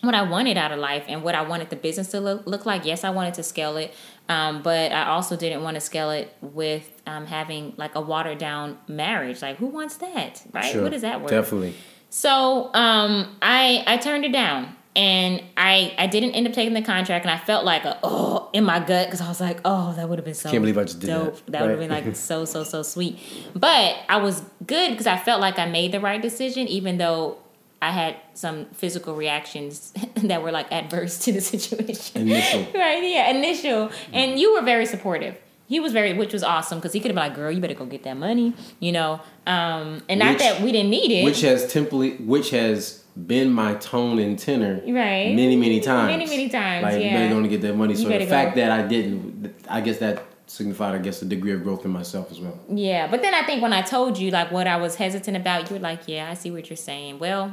what 0.03 0.15
I 0.15 0.23
wanted 0.23 0.57
out 0.57 0.73
of 0.73 0.79
life 0.79 1.05
and 1.09 1.23
what 1.23 1.35
I 1.35 1.43
wanted 1.43 1.71
the 1.71 1.77
business 1.77 2.09
to 2.09 2.21
look, 2.21 2.47
look 2.47 2.67
like. 2.67 2.85
Yes, 2.85 3.05
I 3.05 3.11
wanted 3.11 3.35
to 3.35 3.43
scale 3.43 3.77
it, 3.77 3.95
um, 4.29 4.63
but 4.63 4.93
I 4.93 5.07
also 5.07 5.37
didn't 5.37 5.63
want 5.63 5.77
to 5.77 5.81
scale 5.81 6.11
it 6.11 6.35
with 6.41 6.91
um, 7.07 7.27
having 7.27 7.75
like 7.77 7.95
a 7.95 8.01
watered 8.01 8.39
down 8.39 8.79
marriage. 8.89 9.43
Like, 9.43 9.57
who 9.59 9.67
wants 9.67 9.97
that, 9.99 10.43
right? 10.53 10.73
Sure, 10.73 10.83
what 10.83 10.93
is 10.93 11.03
that 11.03 11.21
worth? 11.21 11.31
Definitely. 11.31 11.75
So 12.11 12.71
um, 12.75 13.37
I 13.41 13.85
I 13.87 13.97
turned 13.97 14.25
it 14.25 14.33
down. 14.33 14.77
and 14.95 15.43
I 15.57 15.95
I 15.97 16.07
didn't 16.07 16.33
end 16.33 16.47
up 16.47 16.53
taking 16.53 16.75
the 16.75 16.83
contract, 16.83 17.25
and 17.25 17.31
I 17.31 17.39
felt 17.39 17.65
like 17.65 17.85
a 17.85 17.99
oh 18.03 18.51
in 18.53 18.65
my 18.65 18.79
gut 18.81 19.07
because 19.07 19.21
I 19.23 19.29
was 19.29 19.41
like, 19.41 19.61
oh, 19.65 19.95
that 19.95 20.09
would 20.09 20.19
have 20.19 20.25
been 20.27 20.35
so. 20.35 20.51
Can't 20.51 20.63
believe 20.63 20.77
I 20.77 20.85
just 20.85 21.01
did 21.01 21.07
dope. 21.07 21.37
that. 21.37 21.53
That 21.53 21.63
would 21.63 21.71
have 21.71 21.79
been 21.79 21.91
like 21.91 22.15
so 22.17 22.45
so 22.45 22.65
so 22.65 22.83
sweet. 22.83 23.19
But 23.55 23.97
I 24.09 24.19
was 24.19 24.43
good 24.67 24.91
because 24.91 25.07
I 25.07 25.17
felt 25.17 25.41
like 25.41 25.59
I 25.59 25.67
made 25.67 25.93
the 25.93 26.01
right 26.01 26.21
decision, 26.21 26.69
even 26.69 26.99
though 26.99 27.39
I 27.83 27.91
had 27.91 28.17
some 28.35 28.67
physical 28.67 29.17
reactions 29.17 29.93
that 30.15 30.41
were 30.41 30.53
like 30.53 30.71
adverse 30.71 31.19
to 31.25 31.33
the 31.33 31.41
situation. 31.41 32.23
Initial. 32.23 32.61
right? 32.75 33.03
Yeah, 33.03 33.31
initial. 33.31 33.91
And 34.13 34.39
you 34.39 34.55
were 34.55 34.63
very 34.63 34.87
supportive. 34.87 35.37
He 35.67 35.81
was 35.81 35.93
very, 35.93 36.13
which 36.13 36.33
was 36.33 36.45
awesome 36.45 36.79
because 36.79 36.93
he 36.93 37.01
could 37.01 37.11
have 37.11 37.17
been 37.17 37.25
like, 37.25 37.35
"Girl, 37.35 37.51
you 37.51 37.61
better 37.61 37.75
go 37.75 37.87
get 37.87 38.05
that 38.05 38.17
money," 38.17 38.55
you 38.79 38.93
know. 38.93 39.21
Um, 39.47 40.03
and 40.09 40.21
not 40.21 40.39
that 40.39 40.61
we 40.61 40.71
didn't 40.71 40.91
need 40.91 41.11
it, 41.11 41.25
which 41.25 41.41
has 41.41 41.71
simply 41.71 42.17
which 42.19 42.51
has 42.51 43.03
been 43.27 43.53
my 43.53 43.75
tone 43.75 44.19
and 44.19 44.39
tenor 44.39 44.81
right? 44.87 45.35
many 45.35 45.55
many 45.55 45.81
times 45.81 46.09
Many, 46.09 46.27
many 46.27 46.49
times, 46.49 46.83
like 46.83 46.95
you 46.95 47.01
yeah. 47.01 47.15
better 47.15 47.29
going 47.29 47.43
to 47.43 47.49
get 47.49 47.61
that 47.61 47.77
money 47.77 47.95
so 47.95 48.05
the 48.05 48.09
better 48.09 48.25
fact 48.27 48.55
go. 48.55 48.63
that 48.63 48.71
i 48.71 48.87
didn't 48.89 49.55
i 49.69 49.83
guess 49.83 49.99
that 49.99 50.25
signified 50.53 50.95
i 50.95 50.99
guess 50.99 51.23
a 51.23 51.25
degree 51.25 51.53
of 51.53 51.63
growth 51.63 51.85
in 51.85 51.91
myself 51.91 52.31
as 52.31 52.39
well 52.41 52.57
Yeah, 52.69 53.07
but 53.13 53.23
then 53.23 53.35
I 53.35 53.43
think 53.43 53.63
when 53.63 53.73
I 53.73 53.83
told 53.83 54.19
you 54.19 54.31
like 54.31 54.51
what 54.53 54.67
I 54.67 54.77
was 54.77 54.95
hesitant 54.97 55.37
about, 55.37 55.69
you 55.69 55.77
were 55.77 55.83
like, 55.91 56.03
"Yeah, 56.07 56.31
I 56.31 56.35
see 56.35 56.51
what 56.51 56.69
you're 56.71 56.77
saying." 56.93 57.19
Well, 57.19 57.45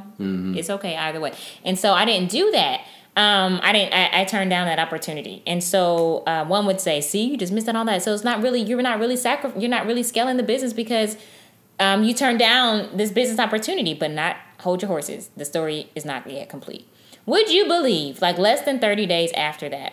it's 0.58 0.70
okay 0.76 0.94
either 0.96 1.20
way. 1.20 1.32
And 1.64 1.78
so 1.78 1.88
I 1.92 2.04
didn't 2.04 2.30
do 2.30 2.50
that. 2.52 2.80
Um, 3.16 3.60
I 3.62 3.72
didn't. 3.72 3.92
I, 3.94 4.20
I 4.20 4.24
turned 4.24 4.50
down 4.50 4.66
that 4.66 4.78
opportunity. 4.78 5.42
And 5.46 5.62
so 5.64 6.22
uh, 6.26 6.44
one 6.44 6.64
would 6.66 6.80
say, 6.80 7.00
"See, 7.00 7.24
you 7.30 7.36
just 7.36 7.52
missed 7.52 7.68
out 7.68 7.76
on 7.76 7.86
that." 7.86 8.02
So 8.02 8.12
it's 8.14 8.24
not 8.24 8.42
really 8.42 8.60
you're 8.60 8.82
not 8.82 8.98
really 9.00 9.16
sacri- 9.16 9.52
You're 9.60 9.70
not 9.78 9.86
really 9.86 10.02
scaling 10.02 10.36
the 10.36 10.42
business 10.52 10.72
because 10.72 11.16
um, 11.78 12.04
you 12.04 12.12
turned 12.14 12.38
down 12.38 12.96
this 12.96 13.10
business 13.10 13.38
opportunity, 13.38 13.94
but 13.94 14.10
not 14.10 14.36
hold 14.60 14.82
your 14.82 14.88
horses. 14.88 15.30
The 15.36 15.44
story 15.44 15.90
is 15.94 16.04
not 16.04 16.30
yet 16.30 16.48
complete. 16.48 16.86
Would 17.26 17.50
you 17.50 17.66
believe, 17.66 18.20
like 18.22 18.38
less 18.38 18.62
than 18.62 18.78
30 18.78 19.06
days 19.06 19.32
after 19.32 19.68
that, 19.68 19.92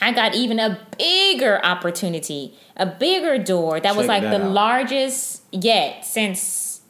I 0.00 0.12
got 0.12 0.34
even 0.34 0.58
a 0.58 0.78
bigger 0.96 1.64
opportunity, 1.64 2.54
a 2.76 2.86
bigger 2.86 3.38
door 3.38 3.80
that 3.80 3.96
was 3.96 4.06
like 4.06 4.22
that 4.22 4.38
the 4.38 4.44
out. 4.44 4.52
largest 4.52 5.42
yet 5.52 6.04
since 6.04 6.80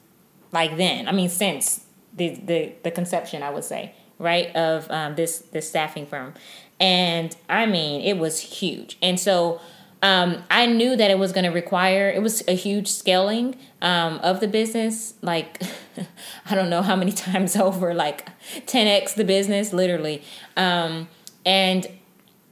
like 0.52 0.76
then. 0.76 1.08
I 1.08 1.12
mean, 1.12 1.28
since 1.28 1.84
the 2.14 2.30
the, 2.34 2.72
the 2.82 2.90
conception, 2.90 3.42
I 3.42 3.50
would 3.50 3.64
say, 3.64 3.94
right, 4.18 4.54
of 4.54 4.90
um, 4.90 5.14
this 5.14 5.38
this 5.52 5.68
staffing 5.68 6.06
firm, 6.06 6.34
and 6.80 7.34
I 7.48 7.66
mean, 7.66 8.02
it 8.02 8.18
was 8.18 8.40
huge, 8.40 8.98
and 9.02 9.18
so. 9.18 9.60
Um, 10.00 10.44
I 10.48 10.66
knew 10.66 10.94
that 10.94 11.10
it 11.10 11.18
was 11.18 11.32
going 11.32 11.42
to 11.42 11.50
require 11.50 12.08
it 12.08 12.22
was 12.22 12.46
a 12.46 12.52
huge 12.52 12.86
scaling 12.86 13.56
um, 13.82 14.20
of 14.22 14.38
the 14.38 14.46
business. 14.46 15.14
Like 15.22 15.60
I 16.48 16.54
don't 16.54 16.70
know 16.70 16.82
how 16.82 16.94
many 16.94 17.10
times 17.26 17.56
over, 17.56 17.92
like 17.94 18.28
10x 18.66 19.14
the 19.14 19.24
business, 19.24 19.72
literally. 19.72 20.22
Um, 20.56 21.08
and 21.44 21.97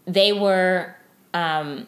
they 0.07 0.33
were 0.33 0.95
um 1.35 1.87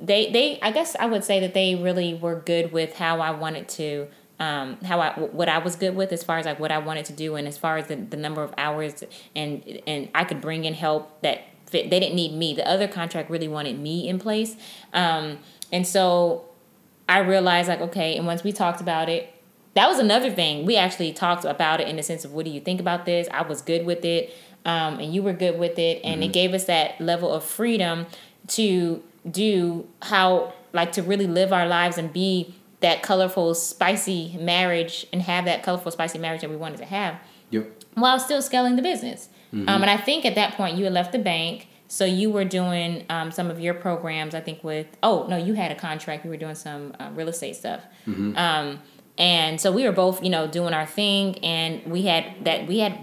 they 0.00 0.30
they 0.30 0.58
I 0.60 0.70
guess 0.70 0.96
I 0.98 1.06
would 1.06 1.24
say 1.24 1.40
that 1.40 1.54
they 1.54 1.74
really 1.74 2.14
were 2.14 2.36
good 2.36 2.72
with 2.72 2.96
how 2.96 3.20
I 3.20 3.30
wanted 3.30 3.68
to 3.70 4.08
um 4.40 4.78
how 4.84 5.00
I 5.00 5.12
what 5.12 5.48
I 5.48 5.58
was 5.58 5.76
good 5.76 5.94
with 5.94 6.12
as 6.12 6.22
far 6.22 6.38
as 6.38 6.46
like 6.46 6.58
what 6.58 6.72
I 6.72 6.78
wanted 6.78 7.04
to 7.06 7.12
do 7.12 7.36
and 7.36 7.46
as 7.46 7.58
far 7.58 7.76
as 7.76 7.88
the, 7.88 7.96
the 7.96 8.16
number 8.16 8.42
of 8.42 8.54
hours 8.56 9.04
and 9.36 9.80
and 9.86 10.08
I 10.14 10.24
could 10.24 10.40
bring 10.40 10.64
in 10.64 10.74
help 10.74 11.20
that 11.22 11.42
fit 11.66 11.90
they 11.90 12.00
didn't 12.00 12.16
need 12.16 12.32
me. 12.32 12.54
The 12.54 12.68
other 12.68 12.88
contract 12.88 13.30
really 13.30 13.48
wanted 13.48 13.78
me 13.78 14.08
in 14.08 14.18
place. 14.18 14.56
Um 14.92 15.38
and 15.70 15.86
so 15.86 16.46
I 17.08 17.18
realized 17.18 17.68
like 17.68 17.80
okay 17.80 18.16
and 18.16 18.26
once 18.26 18.42
we 18.42 18.52
talked 18.52 18.80
about 18.80 19.08
it 19.08 19.28
that 19.74 19.88
was 19.88 19.98
another 19.98 20.30
thing. 20.30 20.66
We 20.66 20.76
actually 20.76 21.12
talked 21.14 21.46
about 21.46 21.80
it 21.80 21.88
in 21.88 21.96
the 21.96 22.02
sense 22.02 22.26
of 22.26 22.32
what 22.32 22.44
do 22.44 22.50
you 22.50 22.60
think 22.60 22.78
about 22.78 23.06
this? 23.06 23.26
I 23.30 23.42
was 23.42 23.62
good 23.62 23.86
with 23.86 24.04
it 24.04 24.34
um, 24.64 24.98
and 25.00 25.14
you 25.14 25.22
were 25.22 25.32
good 25.32 25.58
with 25.58 25.78
it 25.78 26.00
and 26.04 26.22
it 26.22 26.32
gave 26.32 26.54
us 26.54 26.64
that 26.64 27.00
level 27.00 27.32
of 27.32 27.44
freedom 27.44 28.06
to 28.46 29.02
do 29.30 29.86
how 30.02 30.52
like 30.72 30.92
to 30.92 31.02
really 31.02 31.26
live 31.26 31.52
our 31.52 31.66
lives 31.66 31.98
and 31.98 32.12
be 32.12 32.54
that 32.80 33.02
colorful 33.02 33.54
spicy 33.54 34.36
marriage 34.40 35.06
and 35.12 35.22
have 35.22 35.44
that 35.44 35.62
colorful 35.62 35.90
spicy 35.90 36.18
marriage 36.18 36.40
that 36.40 36.50
we 36.50 36.56
wanted 36.56 36.78
to 36.78 36.84
have 36.84 37.16
yep 37.50 37.66
while 37.94 38.18
still 38.18 38.42
scaling 38.42 38.76
the 38.76 38.82
business. 38.82 39.28
Um, 39.68 39.82
and 39.82 39.90
I 39.90 39.98
think 39.98 40.24
at 40.24 40.34
that 40.36 40.54
point 40.54 40.78
you 40.78 40.84
had 40.84 40.94
left 40.94 41.12
the 41.12 41.18
bank, 41.18 41.68
so 41.88 42.06
you 42.06 42.30
were 42.30 42.44
doing 42.44 43.04
um, 43.10 43.30
some 43.30 43.50
of 43.50 43.60
your 43.60 43.74
programs. 43.74 44.34
I 44.34 44.40
think 44.40 44.64
with 44.64 44.86
oh 45.02 45.26
no, 45.28 45.36
you 45.36 45.52
had 45.52 45.70
a 45.70 45.74
contract. 45.74 46.24
You 46.24 46.30
were 46.30 46.38
doing 46.38 46.54
some 46.54 46.94
uh, 46.98 47.10
real 47.14 47.28
estate 47.28 47.56
stuff. 47.56 47.82
Um, 48.36 48.80
and 49.18 49.60
so 49.60 49.70
we 49.70 49.84
were 49.84 49.92
both 49.92 50.24
you 50.24 50.30
know 50.30 50.46
doing 50.46 50.72
our 50.72 50.86
thing, 50.86 51.38
and 51.44 51.84
we 51.84 52.02
had 52.02 52.44
that 52.44 52.66
we 52.66 52.78
had. 52.78 52.98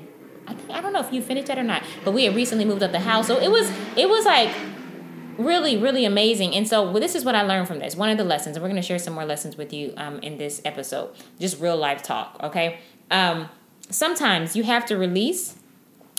I, 0.50 0.54
think, 0.54 0.72
I 0.72 0.82
don't 0.82 0.94
know 0.94 1.00
if 1.00 1.14
you 1.14 1.22
finished 1.22 1.48
that 1.48 1.58
or 1.58 1.64
not, 1.64 1.84
but 2.04 2.14
we 2.14 2.26
had 2.26 2.36
recently 2.36 2.66
moved 2.66 2.84
up 2.84 2.92
the 2.92 3.00
house, 3.00 3.28
so 3.28 3.38
it 3.38 3.50
was 3.50 3.72
it 3.96 4.10
was 4.10 4.26
like 4.26 4.54
really 5.38 5.78
really 5.78 6.06
amazing. 6.06 6.56
And 6.56 6.68
so 6.68 6.84
well, 6.84 7.00
this 7.00 7.16
is 7.16 7.24
what 7.24 7.36
i 7.36 7.42
learned 7.42 7.68
from 7.68 7.80
this 7.80 7.96
one 7.96 8.10
of 8.10 8.18
the 8.18 8.24
lessons 8.24 8.58
and 8.58 8.64
we're 8.64 8.70
going 8.70 8.82
to 8.82 8.88
share 8.88 9.00
some 9.00 9.14
more 9.14 9.26
lessons 9.26 9.56
with 9.56 9.72
you 9.72 9.94
um, 9.98 10.20
in 10.20 10.38
this 10.38 10.62
episode. 10.66 11.16
Just 11.40 11.62
real 11.62 11.78
life 11.78 12.04
talk 12.04 12.38
okay? 12.44 12.80
Um, 13.12 13.50
sometimes 13.90 14.56
you 14.56 14.64
have 14.64 14.86
to 14.88 14.98
release 14.98 15.56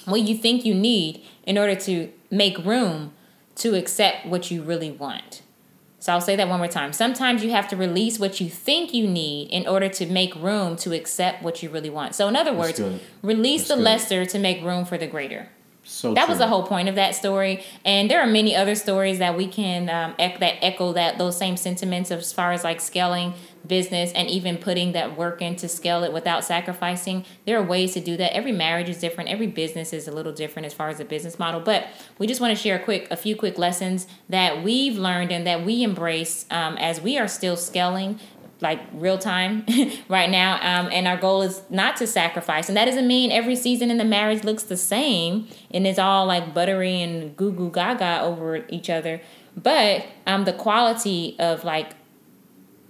what 0.05 0.21
you 0.23 0.37
think 0.37 0.65
you 0.65 0.75
need 0.75 1.23
in 1.45 1.59
order 1.59 1.75
to 1.75 2.11
make 2.31 2.59
room 2.59 3.13
to 3.57 3.75
accept 3.75 4.27
what 4.27 4.51
you 4.51 4.63
really 4.63 4.91
want 4.91 5.43
so 6.01 6.13
I'll 6.13 6.21
say 6.21 6.35
that 6.35 6.49
one 6.49 6.59
more 6.59 6.69
time. 6.69 6.93
Sometimes 6.95 7.45
you 7.45 7.51
have 7.51 7.69
to 7.69 7.77
release 7.77 8.19
what 8.19 8.41
you 8.41 8.49
think 8.49 8.93
you 8.95 9.07
need 9.07 9.51
in 9.51 9.69
order 9.69 9.89
to 9.91 10.07
make 10.07 10.35
room 10.35 10.77
to 10.77 10.95
accept 10.95 11.43
what 11.43 11.63
you 11.63 11.69
really 11.69 11.91
want. 11.91 12.15
So 12.15 12.27
in 12.27 12.37
other 12.37 12.55
words, 12.55 12.81
release 13.23 13.61
That's 13.63 13.69
the 13.69 13.77
good. 13.77 13.85
lesser 13.85 14.25
to 14.27 14.39
make 14.39 14.63
room 14.63 14.87
for 14.87 14.97
the 14.97 15.07
greater 15.07 15.51
so 15.91 16.15
that 16.15 16.27
true. 16.27 16.33
was 16.33 16.39
the 16.39 16.47
whole 16.47 16.63
point 16.63 16.89
of 16.89 16.95
that 16.95 17.15
story 17.15 17.65
and 17.85 18.11
there 18.11 18.21
are 18.21 18.27
many 18.27 18.55
other 18.55 18.75
stories 18.75 19.19
that 19.19 19.37
we 19.37 19.47
can 19.47 19.89
um, 19.89 20.15
ec- 20.19 20.39
that 20.39 20.55
echo 20.63 20.93
that 20.93 21.19
those 21.19 21.37
same 21.37 21.57
sentiments 21.57 22.11
as 22.11 22.33
far 22.33 22.53
as 22.53 22.63
like 22.63 22.81
scaling 22.81 23.33
business 23.67 24.13
and 24.13 24.29
even 24.29 24.57
putting 24.57 24.93
that 24.93 25.17
work 25.17 25.43
in 25.43 25.57
to 25.57 25.69
scale 25.69 26.03
it 26.03 26.13
without 26.13 26.45
sacrificing 26.45 27.25
there 27.45 27.59
are 27.59 27.63
ways 27.63 27.95
to 27.95 28.01
do 28.01 28.17
that. 28.17 28.35
Every 28.35 28.53
marriage 28.53 28.89
is 28.89 28.99
different. 28.99 29.31
Every 29.31 29.47
business 29.47 29.93
is 29.93 30.09
a 30.09 30.13
little 30.13 30.33
different 30.33 30.67
as 30.67 30.75
far 30.75 30.89
as 30.89 30.99
the 30.99 31.05
business 31.05 31.39
model. 31.39 31.61
But 31.61 31.89
we 32.19 32.27
just 32.27 32.41
want 32.41 32.57
to 32.57 32.61
share 32.61 32.77
a 32.77 32.83
quick 32.83 33.09
a 33.11 33.17
few 33.17 33.37
quick 33.37 33.59
lessons 33.59 34.07
that 34.29 34.63
we've 34.63 34.97
learned 34.97 35.33
and 35.33 35.47
that 35.47 35.65
we 35.65 35.83
embrace 35.83 36.47
um, 36.51 36.77
as 36.77 37.01
we 37.01 37.19
are 37.19 37.29
still 37.29 37.57
scaling 37.57 38.19
like 38.61 38.79
real 38.93 39.17
time 39.17 39.65
right 40.09 40.29
now 40.29 40.57
um, 40.57 40.91
and 40.93 41.09
our 41.09 41.17
goal 41.17 41.43
is 41.43 41.63
not 41.71 41.97
to 41.97 42.07
sacrifice. 42.07 42.69
And 42.69 42.77
that 42.77 42.85
doesn't 42.85 43.07
mean 43.07 43.33
every 43.33 43.57
season 43.57 43.91
in 43.91 43.97
the 43.97 44.05
marriage 44.05 44.45
looks 44.45 44.65
the 44.65 44.77
same 44.77 45.49
and 45.71 45.87
it's 45.87 45.99
all 45.99 46.27
like 46.27 46.53
buttery 46.53 47.01
and 47.01 47.37
goo 47.37 47.53
goo 47.53 47.71
gaga 47.71 48.21
over 48.23 48.65
each 48.69 48.91
other. 48.91 49.21
But 49.57 50.07
um, 50.27 50.45
the 50.45 50.53
quality 50.53 51.37
of 51.39 51.65
like 51.65 51.93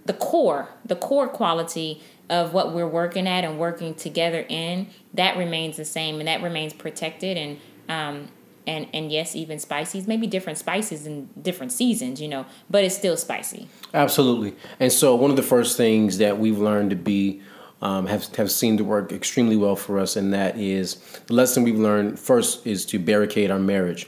the 0.07 0.13
core 0.15 0.69
the 0.85 0.97
core 0.97 1.29
quality 1.29 2.03
of 2.29 2.53
what 2.53 2.73
we're 2.73 2.89
working 2.89 3.27
at 3.27 3.45
and 3.45 3.59
working 3.59 3.95
together 3.95 4.45
in 4.49 4.87
that 5.15 5.37
remains 5.37 5.77
the 5.77 5.85
same 5.85 6.19
and 6.19 6.29
that 6.29 6.43
remains 6.43 6.73
protected 6.73 7.37
and 7.37 7.59
um, 7.89 8.29
and 8.67 8.87
and 8.95 9.11
yes 9.11 9.35
even 9.35 9.59
spices 9.59 10.07
maybe 10.07 10.27
different 10.27 10.59
spices 10.59 11.07
in 11.07 11.29
different 11.41 11.73
seasons 11.73 12.21
you 12.21 12.29
know 12.29 12.47
but 12.69 12.85
it's 12.85 12.97
still 12.97 13.17
spicy 13.17 13.69
Absolutely. 13.95 14.55
And 14.79 14.93
so 14.93 15.15
one 15.15 15.31
of 15.31 15.37
the 15.37 15.43
first 15.43 15.77
things 15.77 16.19
that 16.19 16.39
we've 16.39 16.59
learned 16.59 16.91
to 16.91 16.97
be 16.97 17.43
um, 17.83 18.07
have 18.07 18.35
have 18.37 18.51
seemed 18.51 18.79
to 18.79 18.85
work 18.85 19.11
extremely 19.11 19.57
well 19.57 19.75
for 19.75 19.99
us, 19.99 20.15
and 20.15 20.35
that 20.35 20.59
is 20.59 20.97
the 21.27 21.35
lesson 21.35 21.63
we've 21.63 21.79
learned 21.79 22.19
first 22.19 22.67
is 22.67 22.85
to 22.87 22.99
barricade 22.99 23.51
our 23.51 23.59
marriage. 23.59 24.07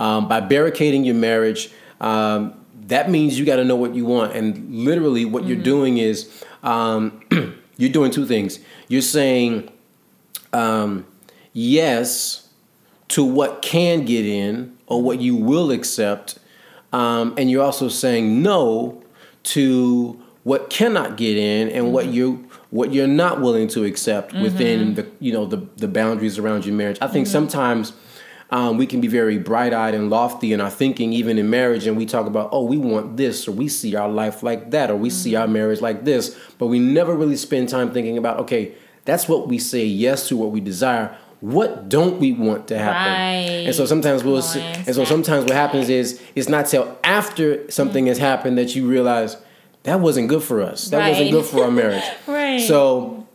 Um, 0.00 0.28
by 0.28 0.40
barricading 0.40 1.04
your 1.04 1.14
marriage, 1.14 1.70
um, 2.00 2.61
that 2.88 3.10
means 3.10 3.38
you 3.38 3.44
got 3.44 3.56
to 3.56 3.64
know 3.64 3.76
what 3.76 3.94
you 3.94 4.04
want, 4.04 4.34
and 4.34 4.74
literally 4.74 5.24
what 5.24 5.44
you're 5.44 5.56
doing 5.62 5.98
is 5.98 6.44
um, 6.62 7.20
you're 7.76 7.92
doing 7.92 8.10
two 8.10 8.26
things. 8.26 8.58
You're 8.88 9.02
saying 9.02 9.70
um, 10.52 11.06
yes 11.52 12.48
to 13.08 13.24
what 13.24 13.62
can 13.62 14.04
get 14.04 14.24
in 14.24 14.76
or 14.86 15.02
what 15.02 15.20
you 15.20 15.36
will 15.36 15.70
accept, 15.70 16.38
um, 16.92 17.34
and 17.36 17.50
you're 17.50 17.64
also 17.64 17.88
saying 17.88 18.42
no 18.42 19.02
to 19.44 20.20
what 20.44 20.70
cannot 20.70 21.16
get 21.16 21.36
in 21.36 21.68
and 21.68 21.92
what 21.92 22.06
you 22.06 22.48
what 22.70 22.92
you're 22.92 23.06
not 23.06 23.40
willing 23.40 23.68
to 23.68 23.84
accept 23.84 24.32
within 24.32 24.94
the 24.94 25.06
you 25.20 25.32
know 25.32 25.46
the 25.46 25.66
the 25.76 25.88
boundaries 25.88 26.38
around 26.38 26.64
your 26.64 26.74
marriage. 26.74 26.98
I 27.00 27.08
think 27.08 27.26
sometimes. 27.26 27.92
Um, 28.52 28.76
we 28.76 28.86
can 28.86 29.00
be 29.00 29.08
very 29.08 29.38
bright 29.38 29.72
eyed 29.72 29.94
and 29.94 30.10
lofty 30.10 30.52
in 30.52 30.60
our 30.60 30.68
thinking, 30.68 31.14
even 31.14 31.38
in 31.38 31.48
marriage, 31.48 31.86
and 31.86 31.96
we 31.96 32.04
talk 32.04 32.26
about, 32.26 32.50
oh, 32.52 32.64
we 32.64 32.76
want 32.76 33.16
this, 33.16 33.48
or 33.48 33.52
we 33.52 33.66
see 33.66 33.96
our 33.96 34.10
life 34.10 34.42
like 34.42 34.70
that, 34.72 34.90
or 34.90 34.96
we 34.96 35.08
see 35.08 35.34
our 35.36 35.48
marriage 35.48 35.80
like 35.80 36.04
this, 36.04 36.38
but 36.58 36.66
we 36.66 36.78
never 36.78 37.14
really 37.14 37.36
spend 37.36 37.70
time 37.70 37.92
thinking 37.94 38.18
about, 38.18 38.38
okay, 38.40 38.74
that's 39.06 39.26
what 39.26 39.48
we 39.48 39.58
say 39.58 39.86
yes 39.86 40.28
to, 40.28 40.36
what 40.36 40.50
we 40.50 40.60
desire. 40.60 41.16
What 41.40 41.88
don't 41.88 42.20
we 42.20 42.32
want 42.32 42.68
to 42.68 42.78
happen? 42.78 43.12
Right. 43.12 43.66
And 43.66 43.74
so 43.74 43.86
sometimes 43.86 44.22
we'll, 44.22 44.42
see, 44.42 44.60
and 44.60 44.94
so 44.94 45.04
sometimes 45.04 45.46
what 45.46 45.54
happens 45.54 45.88
is 45.88 46.22
it's 46.34 46.48
not 46.48 46.66
till 46.66 46.96
after 47.02 47.68
something 47.70 48.06
has 48.06 48.18
happened 48.18 48.58
that 48.58 48.76
you 48.76 48.86
realize 48.86 49.38
that 49.84 49.98
wasn't 49.98 50.28
good 50.28 50.42
for 50.42 50.62
us. 50.62 50.88
That 50.90 51.08
wasn't 51.08 51.30
good 51.30 51.46
for 51.46 51.64
our 51.64 51.70
marriage. 51.70 52.04
Right. 52.28 52.60
So 52.60 53.26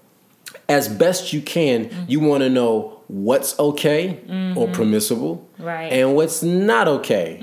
as 0.70 0.88
best 0.88 1.34
you 1.34 1.42
can, 1.42 2.06
you 2.08 2.20
want 2.20 2.44
to 2.44 2.50
know 2.50 2.97
what's 3.08 3.58
okay 3.60 4.20
or 4.56 4.68
permissible, 4.68 5.48
Right. 5.60 5.92
and 5.92 6.16
what's 6.16 6.44
not 6.44 6.88
okay, 6.88 7.40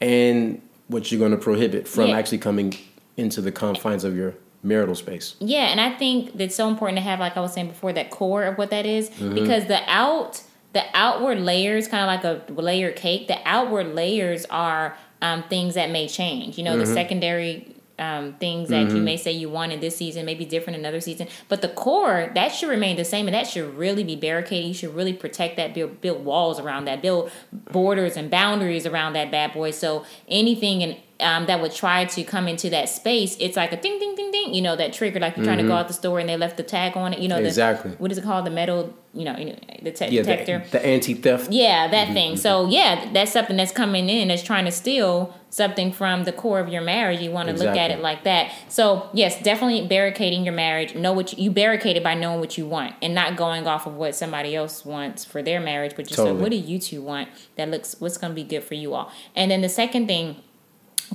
and 0.00 0.60
what 0.88 1.10
you're 1.10 1.18
going 1.18 1.30
to 1.32 1.36
prohibit 1.38 1.86
from 1.88 2.08
Yeah. 2.08 2.18
actually 2.18 2.38
coming 2.38 2.74
into 3.16 3.40
the 3.40 3.52
confines 3.52 4.04
of 4.04 4.16
your 4.16 4.34
marital 4.62 4.94
space. 4.94 5.36
Yeah, 5.40 5.66
and 5.70 5.80
I 5.80 5.90
think 5.96 6.36
that's 6.36 6.54
so 6.54 6.68
important 6.68 6.98
to 6.98 7.02
have, 7.02 7.18
like 7.20 7.36
I 7.36 7.40
was 7.40 7.52
saying 7.54 7.68
before, 7.68 7.92
that 7.94 8.10
core 8.10 8.44
of 8.44 8.58
what 8.58 8.70
that 8.70 8.86
is, 8.86 9.08
Mm-hmm. 9.10 9.34
because 9.34 9.66
the 9.66 9.80
out, 9.88 10.42
the 10.72 10.82
outward 10.94 11.40
layers, 11.40 11.88
kind 11.88 12.02
of 12.02 12.08
like 12.46 12.58
a 12.58 12.60
layered 12.60 12.96
cake. 12.96 13.26
The 13.28 13.38
outward 13.44 13.94
layers 13.94 14.44
are 14.46 14.96
um, 15.22 15.42
things 15.44 15.74
that 15.74 15.90
may 15.90 16.08
change. 16.08 16.56
You 16.58 16.64
know, 16.64 16.72
Mm-hmm. 16.72 16.80
the 16.80 16.86
secondary. 16.94 17.74
Um, 18.00 18.32
things 18.36 18.70
that 18.70 18.90
you 18.92 19.02
may 19.02 19.18
say 19.18 19.30
you 19.30 19.50
want 19.50 19.72
in 19.72 19.80
this 19.80 19.94
season 19.94 20.24
may 20.24 20.34
be 20.34 20.46
different 20.46 20.78
another 20.78 21.02
season, 21.02 21.28
but 21.48 21.60
the 21.60 21.68
core 21.68 22.30
that 22.34 22.48
should 22.48 22.70
remain 22.70 22.96
the 22.96 23.04
same, 23.04 23.28
and 23.28 23.34
that 23.34 23.46
should 23.46 23.76
really 23.76 24.02
be 24.02 24.16
barricaded. 24.16 24.66
You 24.66 24.72
should 24.72 24.94
really 24.94 25.12
protect 25.12 25.56
that, 25.56 25.74
build 25.74 26.00
build 26.00 26.24
walls 26.24 26.58
around 26.58 26.86
that, 26.86 27.02
build 27.02 27.30
borders 27.52 28.16
and 28.16 28.30
boundaries 28.30 28.86
around 28.86 29.12
that 29.12 29.30
bad 29.30 29.52
boy. 29.52 29.72
So 29.72 30.06
anything 30.28 30.82
and 30.82 30.96
um, 31.20 31.46
that 31.46 31.60
would 31.60 31.72
try 31.74 32.04
to 32.04 32.24
come 32.24 32.48
into 32.48 32.70
that 32.70 32.88
space, 32.88 33.36
it's 33.40 33.56
like 33.56 33.72
a 33.72 33.80
ding, 33.80 33.98
ding, 33.98 34.14
ding, 34.14 34.30
ding. 34.30 34.54
You 34.54 34.62
know 34.62 34.76
that 34.76 34.92
trigger, 34.92 35.20
like 35.20 35.36
you're 35.36 35.44
trying 35.44 35.58
to 35.58 35.64
go 35.66 35.74
out 35.74 35.88
the 35.88 35.94
store 35.94 36.18
and 36.18 36.28
they 36.28 36.36
left 36.36 36.56
the 36.56 36.62
tag 36.62 36.96
on 36.96 37.12
it. 37.12 37.18
You 37.20 37.28
know, 37.28 37.36
the, 37.36 37.40
Mm-hmm. 37.42 37.46
Exactly. 37.48 37.90
What 37.98 38.10
is 38.12 38.18
it 38.18 38.24
called? 38.24 38.46
The 38.46 38.50
metal, 38.50 38.94
you 39.14 39.24
know, 39.24 39.34
the 39.82 39.90
te- 39.92 40.06
Yeah, 40.08 40.22
detector. 40.22 40.58
the, 40.70 40.78
the 40.78 40.86
anti-theft. 40.86 41.50
Yeah, 41.52 41.88
that 41.88 42.06
Mm-hmm, 42.06 42.14
thing. 42.14 42.36
So 42.36 42.68
yeah, 42.68 43.10
that's 43.12 43.32
something 43.32 43.56
that's 43.56 43.72
coming 43.72 44.08
in 44.08 44.28
that's 44.28 44.42
trying 44.42 44.64
to 44.66 44.72
steal 44.72 45.34
something 45.50 45.90
from 45.92 46.22
the 46.24 46.32
core 46.32 46.60
of 46.60 46.68
your 46.68 46.80
marriage. 46.82 47.20
You 47.20 47.30
want 47.32 47.48
to 47.48 47.54
look 47.54 47.76
at 47.76 47.90
it 47.90 48.00
like 48.00 48.22
that. 48.24 48.52
So 48.68 49.08
yes, 49.12 49.42
definitely 49.42 49.86
barricading 49.88 50.44
your 50.44 50.54
marriage. 50.54 50.94
Know 50.94 51.12
what 51.12 51.32
you, 51.36 51.44
you 51.44 51.50
barricade 51.50 51.96
it 51.96 52.04
by 52.04 52.14
knowing 52.14 52.38
what 52.40 52.56
you 52.56 52.66
want 52.66 52.94
and 53.02 53.14
not 53.14 53.36
going 53.36 53.66
off 53.66 53.86
of 53.86 53.94
what 53.94 54.14
somebody 54.14 54.54
else 54.54 54.84
wants 54.84 55.24
for 55.24 55.42
their 55.42 55.60
marriage, 55.60 55.94
but 55.96 56.06
just 56.06 56.20
like, 56.20 56.36
what 56.36 56.50
do 56.50 56.56
you 56.56 56.78
two 56.78 57.02
want 57.02 57.28
that 57.56 57.68
looks 57.68 57.96
what's 57.98 58.16
going 58.16 58.30
to 58.30 58.34
be 58.34 58.44
good 58.44 58.62
for 58.62 58.74
you 58.74 58.94
all. 58.94 59.10
And 59.34 59.50
then 59.50 59.60
the 59.60 59.68
second 59.68 60.06
thing 60.06 60.36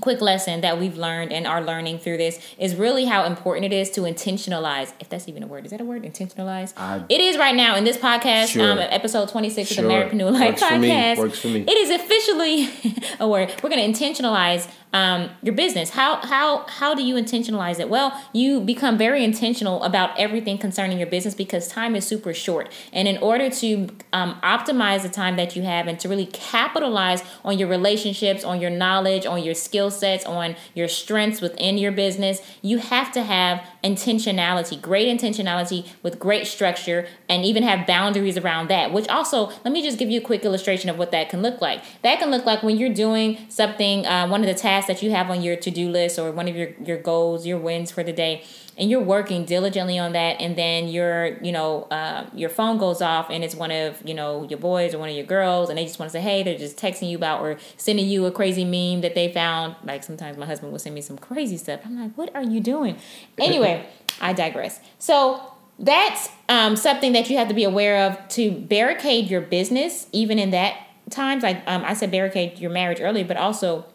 quick 0.02 0.22
lesson 0.22 0.62
that 0.62 0.80
we've 0.80 0.98
learned 0.98 1.32
and 1.32 1.48
are 1.48 1.62
learning 1.62 2.00
through 2.00 2.18
this 2.18 2.40
is 2.58 2.76
really 2.76 3.06
how 3.06 3.24
important 3.26 3.66
it 3.66 3.74
is 3.74 3.90
to 3.92 4.02
intentionalize. 4.02 4.92
If 5.00 5.10
that's 5.10 5.28
even 5.28 5.44
a 5.44 5.48
word, 5.48 5.66
is 5.66 5.72
that 5.72 5.82
a 5.82 5.86
word? 5.86 6.04
Intentionalize. 6.04 6.74
I- 6.78 7.04
it 7.10 7.22
is 7.22 7.38
right 7.38 7.56
now 7.56 7.76
in 7.76 7.84
this 7.84 7.98
podcast, 7.98 8.48
Sure. 8.48 8.72
um, 8.72 8.80
episode 8.80 9.30
twenty 9.30 9.50
six 9.50 9.70
of 9.72 9.78
the 9.78 9.82
Sure. 9.84 9.92
American 9.92 10.18
New 10.18 10.30
Life 10.30 10.50
Works 10.50 10.64
podcast. 10.64 11.18
Works 11.18 11.40
for 11.40 11.48
me. 11.48 11.62
It 11.62 11.72
is 11.78 11.90
officially 11.92 12.70
a 13.20 13.28
word. 13.28 13.54
We're 13.64 13.70
going 13.70 13.94
to 13.94 14.00
intentionalize 14.04 14.68
um, 14.96 15.30
your 15.44 15.54
business. 15.54 15.90
How 15.90 16.26
how 16.26 16.66
how 16.68 16.96
do 16.96 17.04
you 17.04 17.16
intentionalize 17.16 17.82
it? 17.82 17.90
Well, 17.90 18.18
you 18.32 18.62
become 18.62 18.98
very 18.98 19.26
intentional 19.26 19.84
about 19.84 20.18
everything 20.18 20.58
concerning 20.58 20.98
your 20.98 21.08
business 21.08 21.36
because 21.36 21.68
time 21.68 21.98
is 21.98 22.08
super 22.08 22.34
short, 22.34 22.72
and 22.94 23.06
in 23.06 23.18
order 23.18 23.50
to 23.50 23.90
um, 24.14 24.40
optimize 24.42 25.02
the 25.02 25.10
time 25.10 25.36
that 25.36 25.54
you 25.54 25.64
have 25.64 25.88
and 25.88 26.00
to 26.00 26.08
really 26.08 26.28
capitalize 26.28 27.24
on 27.44 27.60
your 27.60 27.68
relationships, 27.68 28.46
on 28.46 28.62
your 28.62 28.70
knowledge, 28.70 29.26
on 29.26 29.44
your 29.44 29.54
skill 29.54 29.92
sets, 29.92 30.26
on 30.26 30.56
your 30.74 30.88
strengths 30.88 31.42
within 31.42 31.78
your 31.78 31.92
business, 31.92 32.42
you 32.62 32.78
have 32.78 33.12
to 33.12 33.22
have 33.22 33.62
intentionality, 33.86 34.82
great 34.82 35.08
intentionality 35.08 35.88
with 36.02 36.20
great 36.20 36.48
structure, 36.48 37.08
and 37.30 37.46
even 37.46 37.62
have 37.62 37.86
boundaries 37.86 38.38
around 38.38 38.70
that. 38.70 38.92
Which 38.92 39.08
also, 39.08 39.52
let 39.64 39.72
me 39.72 39.84
just 39.84 40.00
give 40.00 40.10
you 40.10 40.20
a 40.20 40.24
quick 40.24 40.44
illustration 40.44 40.90
of 40.90 40.98
what 40.98 41.12
that 41.12 41.30
can 41.30 41.42
look 41.42 41.62
like. 41.62 41.84
That 42.02 42.20
can 42.20 42.32
look 42.32 42.46
like 42.46 42.64
when 42.64 42.78
you're 42.78 42.94
doing 42.94 43.38
something, 43.50 44.06
uh, 44.06 44.28
one 44.28 44.42
of 44.42 44.48
the 44.48 44.56
tasks 44.56 44.88
that 44.88 45.04
you 45.04 45.12
have 45.12 45.30
on 45.30 45.42
your 45.44 45.56
to 45.58 45.72
do 45.72 45.90
list 45.90 46.18
or 46.18 46.32
one 46.32 46.48
of 46.48 46.56
your, 46.56 46.70
your 46.84 46.98
goals, 46.98 47.46
your 47.46 47.60
wins 47.60 47.92
for 47.92 48.04
the 48.04 48.14
day 48.14 48.44
and 48.78 48.90
you're 48.90 49.02
working 49.02 49.46
diligently 49.46 49.98
on 49.98 50.14
that 50.14 50.42
and 50.42 50.56
then 50.56 50.88
your 50.88 51.38
you 51.42 51.52
know 51.52 51.84
uh, 51.84 52.26
your 52.34 52.50
phone 52.50 52.78
goes 52.78 53.02
off 53.02 53.30
and 53.30 53.44
it's 53.44 53.56
one 53.56 53.72
of 53.72 54.02
you 54.06 54.14
know 54.14 54.44
your 54.44 54.60
boys 54.60 54.94
or 54.94 55.00
one 55.00 55.10
of 55.10 55.16
your 55.16 55.26
girls 55.26 55.70
and 55.70 55.78
they 55.78 55.86
just 55.86 56.00
want 56.00 56.12
to 56.12 56.18
say 56.18 56.22
hey 56.22 56.44
they're 56.44 56.58
just 56.58 56.78
texting 56.78 57.10
you 57.10 57.18
about 57.18 57.42
or 57.42 57.58
sending 57.78 58.08
you 58.08 58.26
a 58.26 58.32
crazy 58.32 58.66
meme 58.66 59.02
that 59.02 59.16
they 59.16 59.32
found. 59.32 59.76
Like 59.84 60.04
sometimes 60.04 60.38
my 60.38 60.46
husband 60.46 60.72
will 60.72 60.80
send 60.80 60.96
me 60.96 61.02
some 61.02 61.18
crazy 61.18 61.58
stuff. 61.58 61.82
I'm 61.86 62.00
like 62.00 62.18
what 62.18 62.36
are 62.36 62.44
you 62.44 62.60
doing? 62.60 62.98
Anyway 63.38 63.86
i 64.22 64.34
digress. 64.34 64.80
So 64.98 65.42
that's 65.78 66.30
um, 66.48 66.76
something 66.76 67.14
that 67.14 67.30
you 67.30 67.38
have 67.38 67.48
to 67.50 67.54
be 67.54 67.64
aware 67.64 68.08
of 68.08 68.28
to 68.30 68.52
barricade 68.52 69.30
your 69.30 69.42
business 69.42 70.08
even 70.12 70.40
in 70.40 70.52
that 70.52 70.78
times. 71.10 71.44
Like 71.44 71.62
um, 71.68 71.84
i 71.86 71.94
said 71.94 72.12
barricade 72.12 72.60
your 72.60 72.72
marriage 72.72 73.00
earlier 73.02 73.26
but 73.26 73.38
also 73.38 73.86